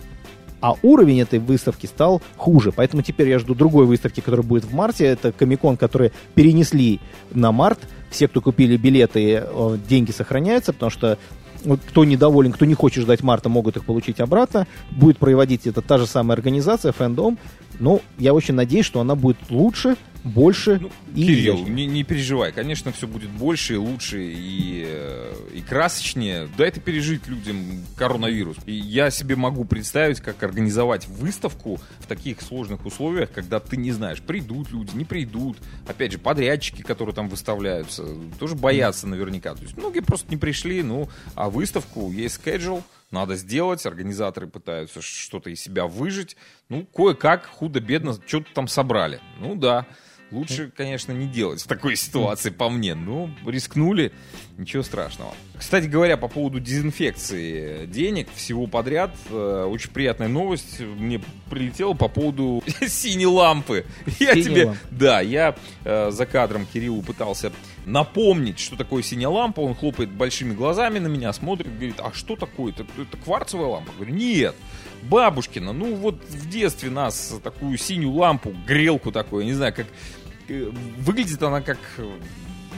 а 0.62 0.77
уровень 0.83 1.20
этой 1.20 1.40
выставки 1.40 1.87
стал 1.87 2.22
хуже. 2.37 2.72
Поэтому 2.72 3.03
теперь 3.03 3.29
я 3.29 3.38
жду 3.38 3.55
другой 3.55 3.85
выставки, 3.85 4.20
которая 4.20 4.46
будет 4.46 4.64
в 4.64 4.72
марте. 4.72 5.05
Это 5.05 5.33
Комикон, 5.33 5.77
который 5.77 6.12
перенесли 6.35 7.01
на 7.33 7.53
март. 7.53 7.81
Все, 8.11 8.29
кто 8.29 8.40
купили 8.40 8.77
билеты, 8.77 9.42
э, 9.44 9.79
деньги 9.88 10.12
сохраняются, 10.12 10.72
потому 10.72 10.90
что 10.90 11.18
кто 11.88 12.05
недоволен, 12.05 12.53
кто 12.53 12.64
не 12.64 12.75
хочет 12.75 13.03
ждать 13.03 13.22
марта, 13.22 13.48
могут 13.48 13.77
их 13.77 13.85
получить 13.85 14.20
обратно. 14.20 14.66
Будет 14.90 15.18
проводить 15.18 15.66
это 15.66 15.83
та 15.83 15.98
же 15.98 16.07
самая 16.07 16.37
организация, 16.37 16.92
Фэндом. 16.92 17.38
Ну, 17.80 18.02
я 18.18 18.35
очень 18.35 18.54
надеюсь, 18.54 18.87
что 18.87 19.00
она 19.00 19.14
будет 19.14 19.38
лучше, 19.50 19.96
больше 20.24 20.78
Ну, 20.80 20.90
и 21.14 21.26
Кирилл, 21.26 21.54
изящнее. 21.56 21.74
не, 21.74 21.87
не 21.87 22.04
переживай, 22.04 22.52
конечно, 22.52 22.92
все 22.92 23.08
будет 23.08 23.30
больше 23.30 23.74
и 23.74 23.76
лучше 23.76 24.22
и, 24.22 24.85
э, 24.87 25.35
и 25.54 25.61
красочнее. 25.62 26.48
Дай 26.56 26.68
это 26.68 26.80
пережить 26.80 27.26
людям 27.26 27.56
коронавирус. 27.96 28.56
И 28.66 28.72
я 28.72 29.11
себе 29.11 29.35
могу 29.35 29.64
представить, 29.64 30.20
как 30.20 30.42
организовать 30.42 31.08
выставку 31.08 31.80
в 31.98 32.06
таких 32.06 32.40
сложных 32.40 32.87
условиях, 32.87 33.32
когда 33.32 33.58
ты 33.58 33.76
не 33.76 33.90
знаешь, 33.90 34.20
придут 34.20 34.70
люди, 34.70 34.94
не 34.94 35.04
придут. 35.04 35.58
Опять 35.88 36.12
же, 36.12 36.18
подрядчики, 36.18 36.82
которые 36.82 37.14
там 37.14 37.28
выставляются, 37.28 38.06
тоже 38.38 38.54
боятся 38.54 39.08
наверняка. 39.08 39.54
То 39.54 39.62
есть 39.62 39.76
многие 39.76 40.00
просто 40.00 40.30
не 40.30 40.37
пришли, 40.37 40.82
ну, 40.85 41.08
а 41.35 41.50
выставку 41.50 42.12
есть 42.12 42.40
schedule, 42.44 42.82
надо 43.12 43.37
сделать, 43.37 43.85
организаторы 43.87 44.46
пытаются 44.46 45.03
что-то 45.03 45.51
из 45.51 45.61
себя 45.61 45.87
выжить. 45.87 46.37
Ну, 46.68 46.87
кое-как, 46.87 47.46
худо-бедно, 47.46 48.14
что-то 48.27 48.53
там 48.55 48.68
собрали. 48.68 49.20
Ну 49.38 49.55
да, 49.55 49.87
лучше, 50.33 50.73
конечно, 50.77 51.12
не 51.12 51.27
делать 51.27 51.62
в 51.62 51.66
такой 51.66 51.97
ситуации, 51.97 52.51
по 52.51 52.68
мне. 52.68 52.95
Ну, 52.95 53.31
рискнули, 53.47 54.12
ничего 54.59 54.83
страшного. 54.83 55.35
Кстати 55.57 55.87
говоря, 55.87 56.16
по 56.16 56.29
поводу 56.29 56.61
дезинфекции 56.61 57.87
денег, 57.87 58.29
всего 58.35 58.66
подряд, 58.66 59.14
э, 59.31 59.66
очень 59.68 59.90
приятная 59.90 60.29
новость 60.29 60.81
мне 60.81 61.21
прилетела 61.51 61.95
по 61.95 62.09
поводу 62.09 62.62
синей 62.87 63.27
лампы. 63.27 63.85
Я 64.18 64.35
тебе... 64.35 64.77
Да, 64.90 65.21
я 65.21 65.55
э, 65.85 66.11
за 66.11 66.27
кадром 66.27 66.66
Кириллу 66.66 67.03
пытался 67.03 67.53
напомнить, 67.87 68.59
что 68.59 68.77
такое 68.77 69.03
синяя 69.03 69.29
лампа. 69.29 69.61
Он 69.61 69.75
хлопает 69.75 70.11
большими 70.11 70.55
глазами 70.55 70.99
на 70.99 71.09
меня, 71.09 71.33
смотрит, 71.33 71.73
говорит, 71.75 72.01
а 72.01 72.12
что 72.12 72.37
такое? 72.37 72.73
Это, 72.73 72.85
это 73.01 73.16
кварцевая 73.16 73.68
лампа? 73.68 73.92
Говорю, 73.97 74.14
нет. 74.14 74.55
Бабушкина, 75.03 75.73
ну 75.73 75.95
вот 75.97 76.23
в 76.29 76.49
детстве 76.49 76.88
нас 76.90 77.35
такую 77.42 77.77
синюю 77.77 78.12
лампу, 78.14 78.55
грелку 78.66 79.11
такую, 79.11 79.42
я 79.42 79.47
не 79.47 79.55
знаю, 79.55 79.75
как 79.75 79.87
выглядит 80.99 81.43
она 81.43 81.61
как 81.61 81.79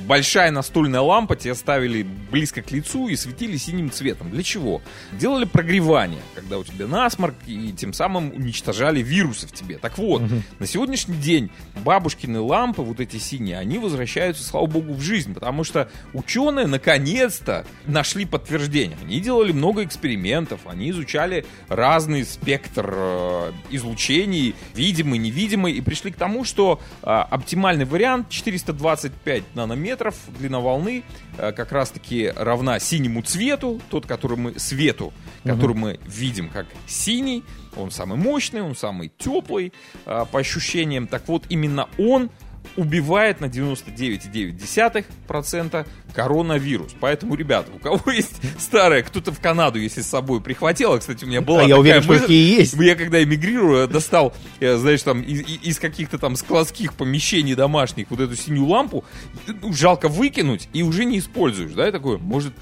большая 0.07 0.51
настольная 0.51 1.01
лампа, 1.01 1.37
тебе 1.37 1.55
ставили 1.55 2.07
близко 2.31 2.63
к 2.63 2.71
лицу 2.71 3.09
и 3.09 3.17
светили 3.17 3.57
синим 3.57 3.91
цветом. 3.91 4.31
Для 4.31 4.43
чего? 4.43 4.83
Делали 5.13 5.45
прогревание, 5.45 6.21
когда 6.35 6.59
у 6.59 6.65
тебя 6.65 6.87
насморк, 6.87 7.35
и 7.47 7.73
тем 7.73 7.93
самым 7.93 8.33
уничтожали 8.35 9.03
вирусы 9.03 9.47
в 9.47 9.53
тебе. 9.53 9.79
Так 9.79 9.99
вот, 9.99 10.23
на 10.59 10.67
сегодняшний 10.67 11.17
день 11.17 11.51
бабушкины 11.85 12.41
лампы, 12.41 12.83
вот 12.83 13.01
эти 13.01 13.17
синие, 13.17 13.59
они 13.59 13.79
возвращаются, 13.79 14.45
слава 14.45 14.67
богу, 14.67 14.95
в 14.95 15.01
жизнь, 15.01 15.35
потому 15.35 15.65
что 15.65 15.89
ученые 16.13 16.67
наконец-то 16.67 17.65
нашли 17.87 18.25
подтверждение. 18.25 18.97
Они 19.03 19.21
делали 19.21 19.53
много 19.53 19.85
экспериментов, 19.85 20.61
они 20.67 20.91
изучали 20.91 21.47
разный 21.69 22.25
спектр 22.25 22.93
э, 22.95 23.53
излучений, 23.71 24.55
видимый, 24.75 25.19
невидимый, 25.19 25.73
и 25.73 25.81
пришли 25.81 26.11
к 26.11 26.17
тому, 26.17 26.45
что 26.45 26.81
э, 27.03 27.07
оптимальный 27.07 27.85
вариант 27.85 28.29
425 28.29 29.55
нанометров 29.55 29.94
длина 30.39 30.61
волны 30.61 31.05
э, 31.39 31.53
как 31.53 31.73
раз-таки 31.73 32.33
равна 32.35 32.79
синему 32.79 33.23
цвету, 33.23 33.81
тот, 33.91 34.07
который 34.07 34.37
мы 34.37 34.59
свету, 34.59 35.13
который 35.45 35.77
мы 35.77 36.01
видим 36.07 36.49
как 36.49 36.67
синий, 36.87 37.45
он 37.77 37.91
самый 37.91 38.19
мощный, 38.19 38.63
он 38.63 38.77
самый 38.77 39.13
теплый 39.19 39.73
э, 40.07 40.25
по 40.31 40.39
ощущениям. 40.39 41.07
Так 41.07 41.29
вот, 41.29 41.45
именно 41.49 41.89
он 41.99 42.31
убивает 42.77 43.41
на 43.41 43.47
99,9% 43.47 45.87
коронавирус. 46.15 46.95
Поэтому, 47.01 47.35
ребята, 47.35 47.71
у 47.75 47.79
кого 47.79 48.11
есть 48.17 48.41
старая, 48.59 49.03
кто-то 49.03 49.33
в 49.33 49.41
Канаду, 49.41 49.79
если 49.79 50.03
с 50.03 50.07
собой 50.07 50.41
прихватил, 50.41 50.93
а, 50.93 50.99
кстати, 50.99 51.25
у 51.25 51.29
меня 51.29 51.41
была 51.41 51.63
а 51.63 51.65
я 51.65 51.79
уверен, 51.79 52.03
что 52.03 52.13
мысль, 52.13 52.23
такие 52.23 52.57
есть. 52.57 52.75
я 52.75 52.95
когда 52.95 53.23
эмигрирую, 53.23 53.83
я 53.83 53.87
достал, 53.87 54.35
э, 54.61 54.77
знаешь, 54.77 55.03
там 55.03 55.23
из, 55.23 55.41
из 55.63 55.79
каких-то 55.79 56.19
там 56.19 56.37
складских 56.37 56.95
помещений 56.95 57.55
домашних 57.55 58.11
вот 58.11 58.21
эту 58.21 58.37
синюю 58.37 58.67
лампу, 58.67 59.05
ну, 59.47 59.73
жалко 59.73 60.09
выкинуть 60.09 60.69
и 60.73 60.83
уже 60.83 61.05
не 61.05 61.19
используешь, 61.19 61.73
да, 61.73 61.89
и 61.89 61.93
такой, 61.93 62.19
может, 62.19 62.55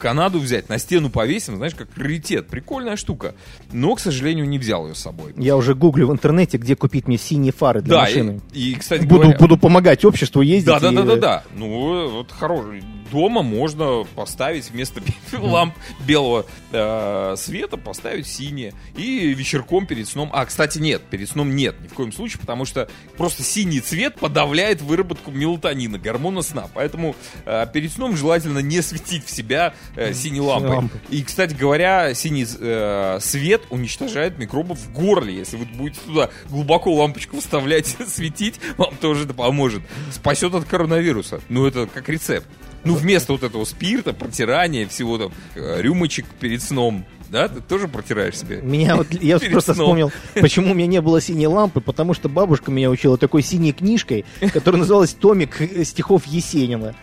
Канаду 0.00 0.40
взять, 0.40 0.68
на 0.68 0.78
стену 0.78 1.10
повесим, 1.10 1.56
знаешь, 1.56 1.74
как 1.74 1.88
раритет, 1.96 2.48
прикольная 2.48 2.96
штука. 2.96 3.34
Но, 3.70 3.94
к 3.94 4.00
сожалению, 4.00 4.48
не 4.48 4.58
взял 4.58 4.88
ее 4.88 4.94
с 4.94 4.98
собой. 4.98 5.34
Я 5.36 5.56
уже 5.56 5.74
гуглю 5.74 6.08
в 6.08 6.12
интернете, 6.12 6.56
где 6.58 6.74
купить 6.74 7.06
мне 7.06 7.18
синие 7.18 7.52
фары 7.52 7.82
для 7.82 7.94
Да, 7.96 8.00
машины. 8.00 8.40
и, 8.52 8.72
и, 8.72 8.74
кстати 8.74 9.02
Буду, 9.04 9.22
говоря... 9.22 9.38
буду 9.38 9.56
помогать 9.58 10.04
обществу 10.04 10.40
ездить. 10.40 10.66
Да, 10.66 10.80
да, 10.80 10.90
и- 10.90 10.94
да, 10.96 11.02
да, 11.02 11.16
да. 11.16 11.44
Ну, 11.54 12.08
вот 12.10 12.32
хороший. 12.32 12.82
Дома 13.10 13.42
можно 13.42 14.04
поставить 14.14 14.70
вместо 14.70 15.00
ламп 15.38 15.74
белого 16.06 16.46
э, 16.72 17.34
света 17.36 17.76
поставить 17.76 18.26
синие. 18.26 18.74
И 18.96 19.34
вечерком 19.34 19.86
перед 19.86 20.08
сном. 20.08 20.30
А, 20.32 20.44
кстати, 20.46 20.78
нет, 20.78 21.02
перед 21.02 21.28
сном 21.28 21.54
нет, 21.54 21.80
ни 21.80 21.88
в 21.88 21.94
коем 21.94 22.12
случае, 22.12 22.40
потому 22.40 22.64
что 22.64 22.88
просто 23.16 23.42
синий 23.42 23.80
цвет 23.80 24.16
подавляет 24.16 24.80
выработку 24.82 25.30
мелатонина, 25.30 25.98
гормона 25.98 26.42
сна. 26.42 26.68
Поэтому 26.74 27.14
э, 27.44 27.66
перед 27.72 27.92
сном 27.92 28.16
желательно 28.16 28.60
не 28.60 28.82
светить 28.82 29.24
в 29.24 29.30
себя 29.30 29.74
э, 29.96 30.12
синей 30.12 30.40
лампой. 30.40 30.70
лампой. 30.70 31.00
И, 31.10 31.22
кстати 31.22 31.54
говоря, 31.54 32.14
синий 32.14 32.46
э, 32.58 33.18
свет 33.20 33.62
уничтожает 33.70 34.38
микробов 34.38 34.78
в 34.78 34.92
горле. 34.92 35.34
Если 35.34 35.56
вы 35.56 35.64
будете 35.64 36.00
туда 36.06 36.30
глубоко 36.48 36.94
лампочку 36.94 37.40
вставлять, 37.40 37.86
светить, 38.08 38.60
вам 38.76 38.96
тоже 38.96 39.24
это 39.24 39.34
поможет. 39.34 39.82
Спасет 40.12 40.54
от 40.54 40.64
коронавируса. 40.64 41.40
Ну, 41.48 41.66
это 41.66 41.86
как 41.86 42.08
рецепт. 42.08 42.46
Ну, 42.84 42.94
вместо 42.94 43.32
вот 43.32 43.42
этого 43.42 43.64
спирта, 43.64 44.12
протирания, 44.12 44.88
всего 44.88 45.18
там, 45.18 45.32
э, 45.54 45.82
рюмочек 45.82 46.26
перед 46.40 46.62
сном, 46.62 47.04
да, 47.30 47.46
ты 47.48 47.60
тоже 47.60 47.86
протираешь 47.86 48.36
себе? 48.36 48.60
Меня 48.60 48.96
вот, 48.96 49.12
я 49.12 49.38
просто 49.38 49.74
сном. 49.74 49.86
вспомнил, 49.86 50.12
почему 50.34 50.72
у 50.72 50.74
меня 50.74 50.88
не 50.88 51.00
было 51.00 51.20
синей 51.20 51.46
лампы, 51.46 51.80
потому 51.80 52.12
что 52.12 52.28
бабушка 52.28 52.70
меня 52.70 52.90
учила 52.90 53.16
такой 53.16 53.42
синей 53.42 53.72
книжкой, 53.72 54.24
которая 54.52 54.80
называлась 54.80 55.14
«Томик 55.14 55.60
э, 55.60 55.84
стихов 55.84 56.26
Есенина». 56.26 56.94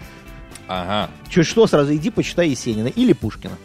Ага, 0.67 1.09
Чуть 1.29 1.47
что, 1.47 1.65
сразу 1.65 1.95
иди 1.95 2.09
почитай 2.09 2.49
Есенина 2.49 2.87
или 2.87 3.13
Пушкина. 3.13 3.57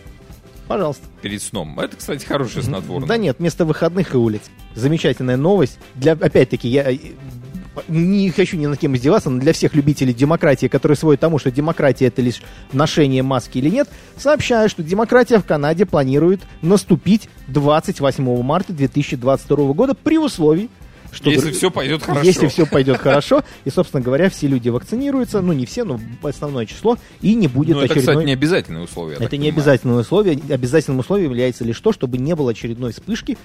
Пожалуйста. 0.69 1.03
перед 1.21 1.43
сном. 1.43 1.79
Это, 1.81 1.97
кстати, 1.97 2.25
хорошее 2.25 2.65
снотворное. 2.65 3.09
Да 3.09 3.17
нет, 3.17 3.41
вместо 3.41 3.65
выходных 3.65 4.15
и 4.15 4.17
улиц. 4.17 4.43
Замечательная 4.75 5.37
новость. 5.37 5.79
Для, 5.97 6.13
опять-таки, 6.13 6.69
я 6.69 6.93
э, 6.93 6.99
не 7.89 8.31
хочу 8.31 8.57
ни 8.57 8.67
на 8.67 8.77
кем 8.77 8.95
издеваться, 8.97 9.31
но 9.31 9.41
для 9.41 9.53
всех 9.53 9.75
любителей 9.75 10.13
демократии, 10.13 10.67
которые 10.67 10.97
сводят 10.97 11.21
тому, 11.21 11.39
что 11.39 11.51
демократия 11.51 12.07
это 12.07 12.23
лишь 12.23 12.43
ношение 12.73 13.23
маски 13.23 13.59
или 13.59 13.69
нет, 13.69 13.89
сообщаю, 14.17 14.69
что 14.69 14.83
демократия 14.83 15.39
в 15.39 15.45
Канаде 15.45 15.87
планирует 15.87 16.41
наступить 16.61 17.29
28 17.49 18.43
марта 18.43 18.73
2022 18.73 19.73
года 19.73 19.95
при 19.95 20.19
условии, 20.19 20.69
что 21.13 21.31
Если 21.31 21.53
все 21.53 21.71
пойдет 21.71 22.03
хорошо. 22.03 22.27
если 22.27 22.47
все 22.49 22.67
пойдет 22.67 22.97
хорошо, 22.97 23.45
и, 23.65 23.71
собственно 23.71 24.03
говоря, 24.03 24.31
все 24.31 24.47
люди 24.47 24.71
вакцинируются, 24.71 25.43
ну 25.43 25.53
не 25.53 25.67
все, 25.67 25.85
но 25.85 26.01
основное 26.23 26.65
число, 26.65 26.97
и 27.21 27.35
не 27.35 27.49
будет 27.49 27.77
Ну, 27.77 27.83
это, 27.83 27.93
очередной... 27.93 28.15
кстати, 28.15 28.27
не 28.27 28.33
обязательное 28.33 28.83
условие. 28.83 29.19
Это 29.21 29.37
не 29.37 29.49
обязательное 29.51 30.01
условие. 30.01 30.41
Обязательным 30.49 31.01
условием 31.01 31.31
является 31.31 31.65
лишь 31.65 31.79
то, 31.81 31.93
чтобы 31.93 32.17
не 32.17 32.35
было 32.35 32.53
очередной 32.53 32.93
вспышки 32.93 33.37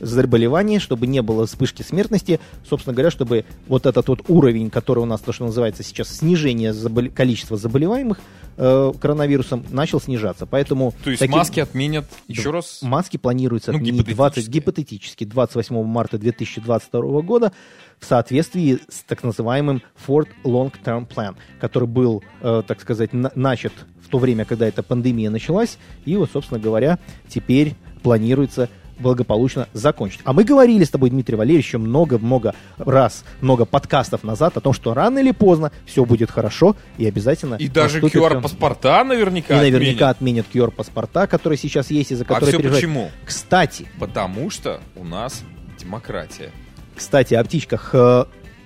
заболевания, 0.00 0.78
чтобы 0.80 1.06
не 1.06 1.22
было 1.22 1.46
вспышки 1.46 1.82
смертности, 1.82 2.40
собственно 2.68 2.94
говоря, 2.94 3.10
чтобы 3.10 3.44
вот 3.68 3.86
этот 3.86 4.08
вот 4.08 4.22
уровень, 4.28 4.70
который 4.70 5.00
у 5.00 5.04
нас, 5.06 5.20
то, 5.20 5.32
что 5.32 5.44
называется 5.44 5.82
сейчас 5.82 6.08
снижение 6.08 6.72
забол- 6.72 7.10
количества 7.10 7.56
заболеваемых 7.56 8.18
э, 8.56 8.92
коронавирусом, 9.00 9.64
начал 9.70 10.00
снижаться. 10.00 10.44
Поэтому 10.46 10.92
То 11.04 11.10
есть 11.10 11.20
таким- 11.20 11.36
маски 11.36 11.60
отменят 11.60 12.04
еще 12.28 12.50
раз? 12.50 12.80
Маски 12.82 13.16
планируется 13.16 13.72
Ну, 13.72 13.78
отменить 13.78 14.04
20, 14.04 14.48
гипотетически. 14.48 14.50
гипотетически 14.50 15.24
28 15.24 15.82
марта 15.84 16.18
2022 16.18 17.22
года 17.22 17.52
в 17.98 18.04
соответствии 18.06 18.80
с 18.88 19.02
так 19.06 19.22
называемым 19.22 19.82
Ford 20.06 20.28
Long 20.44 20.72
Term 20.84 21.06
Plan, 21.08 21.36
который 21.60 21.88
был, 21.88 22.22
э, 22.42 22.62
так 22.66 22.80
сказать, 22.80 23.12
на- 23.12 23.32
начат 23.34 23.72
в 24.02 24.08
то 24.08 24.18
время, 24.18 24.44
когда 24.44 24.66
эта 24.66 24.82
пандемия 24.82 25.30
началась, 25.30 25.78
и 26.04 26.16
вот, 26.16 26.30
собственно 26.32 26.58
говоря, 26.60 26.98
теперь 27.28 27.76
планируется 28.02 28.68
благополучно 29.00 29.68
закончить. 29.72 30.20
А 30.24 30.32
мы 30.32 30.44
говорили 30.44 30.84
с 30.84 30.90
тобой, 30.90 31.10
Дмитрий 31.10 31.36
Валерьевич, 31.36 31.66
еще 31.66 31.78
много-много 31.78 32.54
раз, 32.78 33.24
много 33.40 33.64
подкастов 33.64 34.22
назад 34.24 34.56
о 34.56 34.60
том, 34.60 34.72
что 34.72 34.94
рано 34.94 35.18
или 35.18 35.32
поздно 35.32 35.72
все 35.86 36.04
будет 36.04 36.30
хорошо 36.30 36.76
и 36.98 37.06
обязательно 37.06 37.54
И 37.56 37.68
даже 37.68 38.00
QR-паспорта 38.00 39.00
и 39.00 39.04
наверняка 39.04 39.56
наверняка 39.56 40.10
отменят. 40.10 40.46
отменят 40.46 40.46
QR-паспорта, 40.52 41.26
которые 41.26 41.58
сейчас 41.58 41.90
есть, 41.90 42.12
и 42.12 42.14
за 42.14 42.24
А 42.24 42.26
которые 42.26 42.48
все 42.50 42.58
переживают. 42.58 42.84
почему? 42.84 43.10
Кстати, 43.24 43.88
Потому 43.98 44.50
что 44.50 44.80
у 44.96 45.04
нас 45.04 45.42
демократия. 45.78 46.50
кстати, 46.94 47.34
о 47.34 47.42
птичках. 47.44 47.94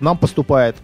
Нам 0.00 0.18
поступает 0.18 0.76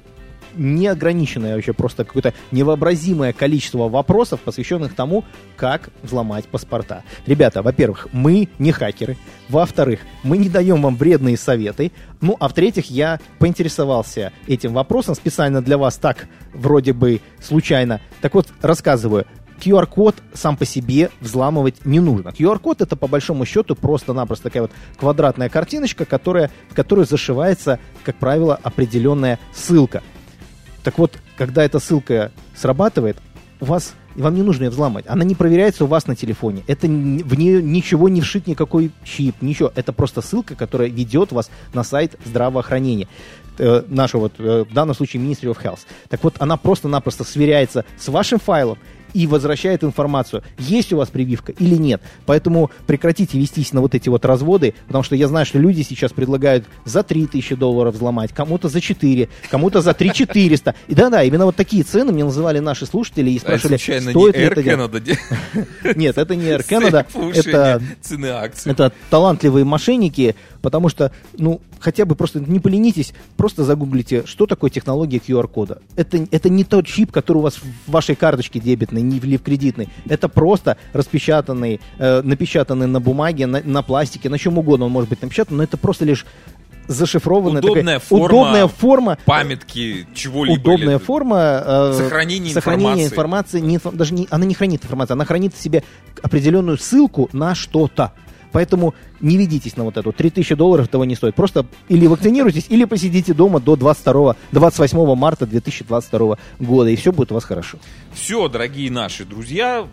неограниченное 0.55 1.55
вообще 1.55 1.73
просто 1.73 2.05
какое-то 2.05 2.35
невообразимое 2.51 3.33
количество 3.33 3.89
вопросов, 3.89 4.41
посвященных 4.41 4.95
тому, 4.95 5.25
как 5.57 5.91
взломать 6.03 6.47
паспорта. 6.47 7.03
Ребята, 7.27 7.63
во-первых, 7.63 8.09
мы 8.13 8.49
не 8.59 8.73
хакеры. 8.73 9.17
Во-вторых, 9.49 10.01
мы 10.23 10.39
не 10.39 10.49
даем 10.49 10.83
вам 10.83 10.97
вредные 10.97 11.37
советы. 11.37 11.93
Ну, 12.21 12.37
а 12.39 12.49
в-третьих, 12.49 12.91
я 12.91 13.21
поинтересовался 13.39 14.33
этим 14.47 14.73
вопросом 14.73 15.15
специально 15.15 15.63
для 15.63 15.79
вас 15.79 15.97
так, 15.97 16.29
вроде 16.55 16.93
бы 16.93 17.21
случайно. 17.41 18.01
Так 18.21 18.35
вот, 18.35 18.49
рассказываю. 18.61 19.27
QR-код 19.61 20.17
сам 20.33 20.57
по 20.57 20.65
себе 20.65 21.11
взламывать 21.21 21.85
не 21.85 22.01
нужно. 22.01 22.31
QR-код 22.31 22.81
это 22.81 22.97
по 22.97 23.07
большому 23.07 23.45
счету 23.45 23.77
просто-напросто 23.77 24.45
такая 24.45 24.63
вот 24.63 24.73
квадратная 24.99 25.49
картиночка, 25.49 26.05
которая, 26.05 26.51
в 26.71 26.75
которую 26.75 27.07
зашивается, 27.07 27.79
как 28.03 28.17
правило, 28.17 28.59
определенная 28.63 29.39
ссылка. 29.55 30.03
Так 30.83 30.99
вот, 30.99 31.19
когда 31.37 31.65
эта 31.65 31.79
ссылка 31.79 32.33
срабатывает, 32.57 33.19
у 33.61 33.67
вас 33.67 33.95
вам 34.17 34.35
не 34.35 34.43
нужно 34.43 34.65
ее 34.65 34.71
взламывать. 34.71 35.05
Она 35.09 35.25
не 35.25 35.35
проверяется 35.35 35.85
у 35.85 35.87
вас 35.87 36.07
на 36.07 36.17
телефоне. 36.17 36.63
Это 36.67 36.87
в 36.87 37.39
нее 37.39 37.63
ничего 37.63 38.09
не 38.09 38.21
вшит, 38.21 38.47
никакой 38.47 38.91
чип, 39.05 39.37
ничего. 39.41 39.73
Это 39.75 39.93
просто 39.93 40.21
ссылка, 40.23 40.55
которая 40.55 40.89
ведет 40.89 41.33
вас 41.33 41.51
на 41.75 41.85
сайт 41.85 42.17
здравоохранения 42.25 43.07
э, 43.59 43.83
нашего, 43.89 44.23
вот, 44.23 44.33
э, 44.39 44.65
в 44.69 44.73
данном 44.73 44.95
случае 44.95 45.23
Ministry 45.23 45.55
of 45.55 45.63
Health. 45.63 45.81
Так 46.09 46.25
вот, 46.25 46.37
она 46.39 46.57
просто-напросто 46.57 47.25
сверяется 47.25 47.85
с 47.99 48.09
вашим 48.09 48.39
файлом 48.39 48.79
и 49.15 49.27
возвращает 49.27 49.85
информацию, 49.85 50.43
есть 50.59 50.93
у 50.93 50.97
вас 50.97 51.09
прививка 51.09 51.53
или 51.53 51.75
нет. 51.77 52.03
Поэтому 52.27 52.71
прекратите 52.87 53.39
вестись 53.39 53.73
на 53.73 53.81
вот 53.81 53.95
эти 53.95 54.09
вот 54.09 54.25
разводы, 54.25 54.75
потому 54.87 55.05
что 55.05 55.17
я 55.17 55.29
знаю, 55.29 55.47
что 55.47 55.59
люди 55.59 55.83
сейчас 55.83 56.13
предлагают 56.13 56.65
за 56.85 57.03
3000 57.03 57.55
долларов 57.55 57.95
взломать, 57.95 58.33
кому-то 58.33 58.69
за 58.69 58.81
4, 58.81 59.29
кому-то 59.51 59.81
за 59.81 59.95
3 59.95 60.13
400. 60.13 60.75
И 60.89 60.95
да-да, 60.95 61.23
именно 61.23 61.47
вот 61.47 61.57
такие 61.57 61.83
цены 61.83 62.13
мне 62.13 62.25
называли 62.25 62.59
наши 62.59 62.87
слушатели 62.87 63.31
и 63.31 63.37
А 63.39 63.41
спрашивали, 63.41 63.77
случайно 63.77 64.11
стоит 64.11 64.37
ли 64.37 64.43
это. 64.43 64.61
Canada 64.61 65.19
Нет, 65.97 66.19
это 66.19 66.37
не 66.37 66.45
Air 66.45 66.67
Canada, 66.69 67.07
это 67.35 67.83
цены 68.01 68.27
акций. 68.27 68.73
это 68.73 68.93
талантливые 69.11 69.65
мошенники, 69.65 70.37
потому 70.63 70.89
что, 70.89 71.13
ну, 71.39 71.61
хотя 71.79 72.05
бы 72.05 72.15
просто 72.15 72.41
не 72.41 72.61
поленитесь, 72.61 73.13
просто 73.37 73.65
загуглите, 73.65 74.25
что 74.27 74.47
такое 74.47 74.71
технология 74.71 75.19
QR-кода. 75.19 75.81
Это, 75.97 76.27
это 76.31 76.49
не 76.49 76.65
тот 76.65 76.87
чип, 76.87 77.13
который 77.13 77.39
у 77.39 77.43
вас 77.43 77.57
в 77.57 77.91
вашей 77.91 78.15
карточке 78.15 78.61
дебетной 78.61 79.03
не 79.03 79.19
в- 79.21 79.25
или 79.25 79.37
в 79.37 79.43
кредитной. 79.43 79.89
Это 80.09 80.29
просто 80.29 80.77
распечатанный, 80.93 81.81
э, 81.99 82.23
напечатанный 82.23 82.87
на 82.87 83.01
бумаге, 83.01 83.47
на, 83.47 83.61
на 83.65 83.83
пластике, 83.83 84.29
на 84.29 84.39
чем 84.39 84.59
угодно 84.59 84.87
он 84.87 84.93
может 84.93 85.09
быть 85.11 85.21
напечатан, 85.23 85.57
но 85.57 85.63
это 85.63 85.77
просто 85.77 86.05
лишь 86.05 86.25
зашифрованная 86.89 87.61
Удобная 87.63 87.83
такая, 87.83 87.99
форма. 88.01 88.25
удобная 88.27 88.67
форма 88.69 89.19
Памятки 89.25 90.07
чего-либо. 90.15 90.59
удобная 90.61 90.97
или- 90.97 91.05
форма 91.05 91.63
э, 91.65 91.95
Сохранение 91.97 92.53
сохранения 92.53 93.05
информации. 93.05 93.61
информации. 93.61 93.61
не 93.93 93.97
даже 93.97 94.15
не, 94.15 94.27
она 94.31 94.45
не 94.45 94.55
хранит 94.55 94.83
информацию, 94.85 95.15
она 95.15 95.25
хранит 95.25 95.55
в 95.55 95.63
себе 95.63 95.85
определенную 96.23 96.79
ссылку 96.79 97.29
на 97.33 97.55
что-то. 97.55 98.13
Поэтому 98.53 98.95
не 99.21 99.37
ведитесь 99.37 99.77
на 99.77 99.85
вот 99.85 99.97
эту. 99.97 100.13
3000 100.13 100.55
долларов 100.55 100.89
того 100.89 101.05
не 101.05 101.15
стоит. 101.15 101.35
Просто 101.35 101.67
или 101.89 102.07
вакцинируйтесь, 102.07 102.67
или 102.69 102.85
посидите 102.85 103.35
дома 103.35 103.61
до 103.61 103.77
22, 103.77 104.37
28 104.53 105.15
марта 105.15 105.47
2022 105.47 106.37
года, 106.59 106.91
и 106.91 106.97
все 106.97 107.13
будет 107.13 107.33
у 107.33 107.35
вас 107.35 107.45
хорошо. 107.45 107.79
Все, 108.13 108.49
дорогие 108.49 108.91
наши 108.91 109.25
друзья, 109.25 109.87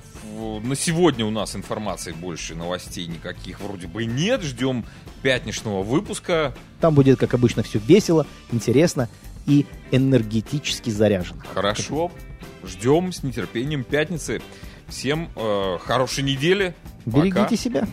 на 0.64 0.76
сегодня 0.76 1.26
у 1.26 1.32
нас 1.32 1.56
информации 1.56 2.12
больше, 2.12 2.56
новостей 2.56 3.08
никаких 3.08 3.60
вроде 3.62 3.88
бы 3.88 4.06
нет. 4.06 4.42
Ждем 4.44 4.86
пятничного 5.22 5.84
выпуска. 5.84 6.54
Там 6.80 6.96
будет, 6.96 7.20
как 7.20 7.34
обычно, 7.34 7.64
все 7.64 7.80
весело, 7.80 8.26
интересно 8.52 9.10
и 9.46 9.66
энергетически 9.92 10.90
заряжено. 10.90 11.42
Хорошо. 11.54 12.12
Ждем 12.64 13.12
с 13.12 13.24
нетерпением 13.24 13.84
пятницы. 13.84 14.42
Всем 14.88 15.30
э, 15.36 15.78
хорошей 15.82 16.24
недели. 16.24 16.76
Пока. 17.06 17.20
Берегите 17.20 17.56
себя. 17.56 17.88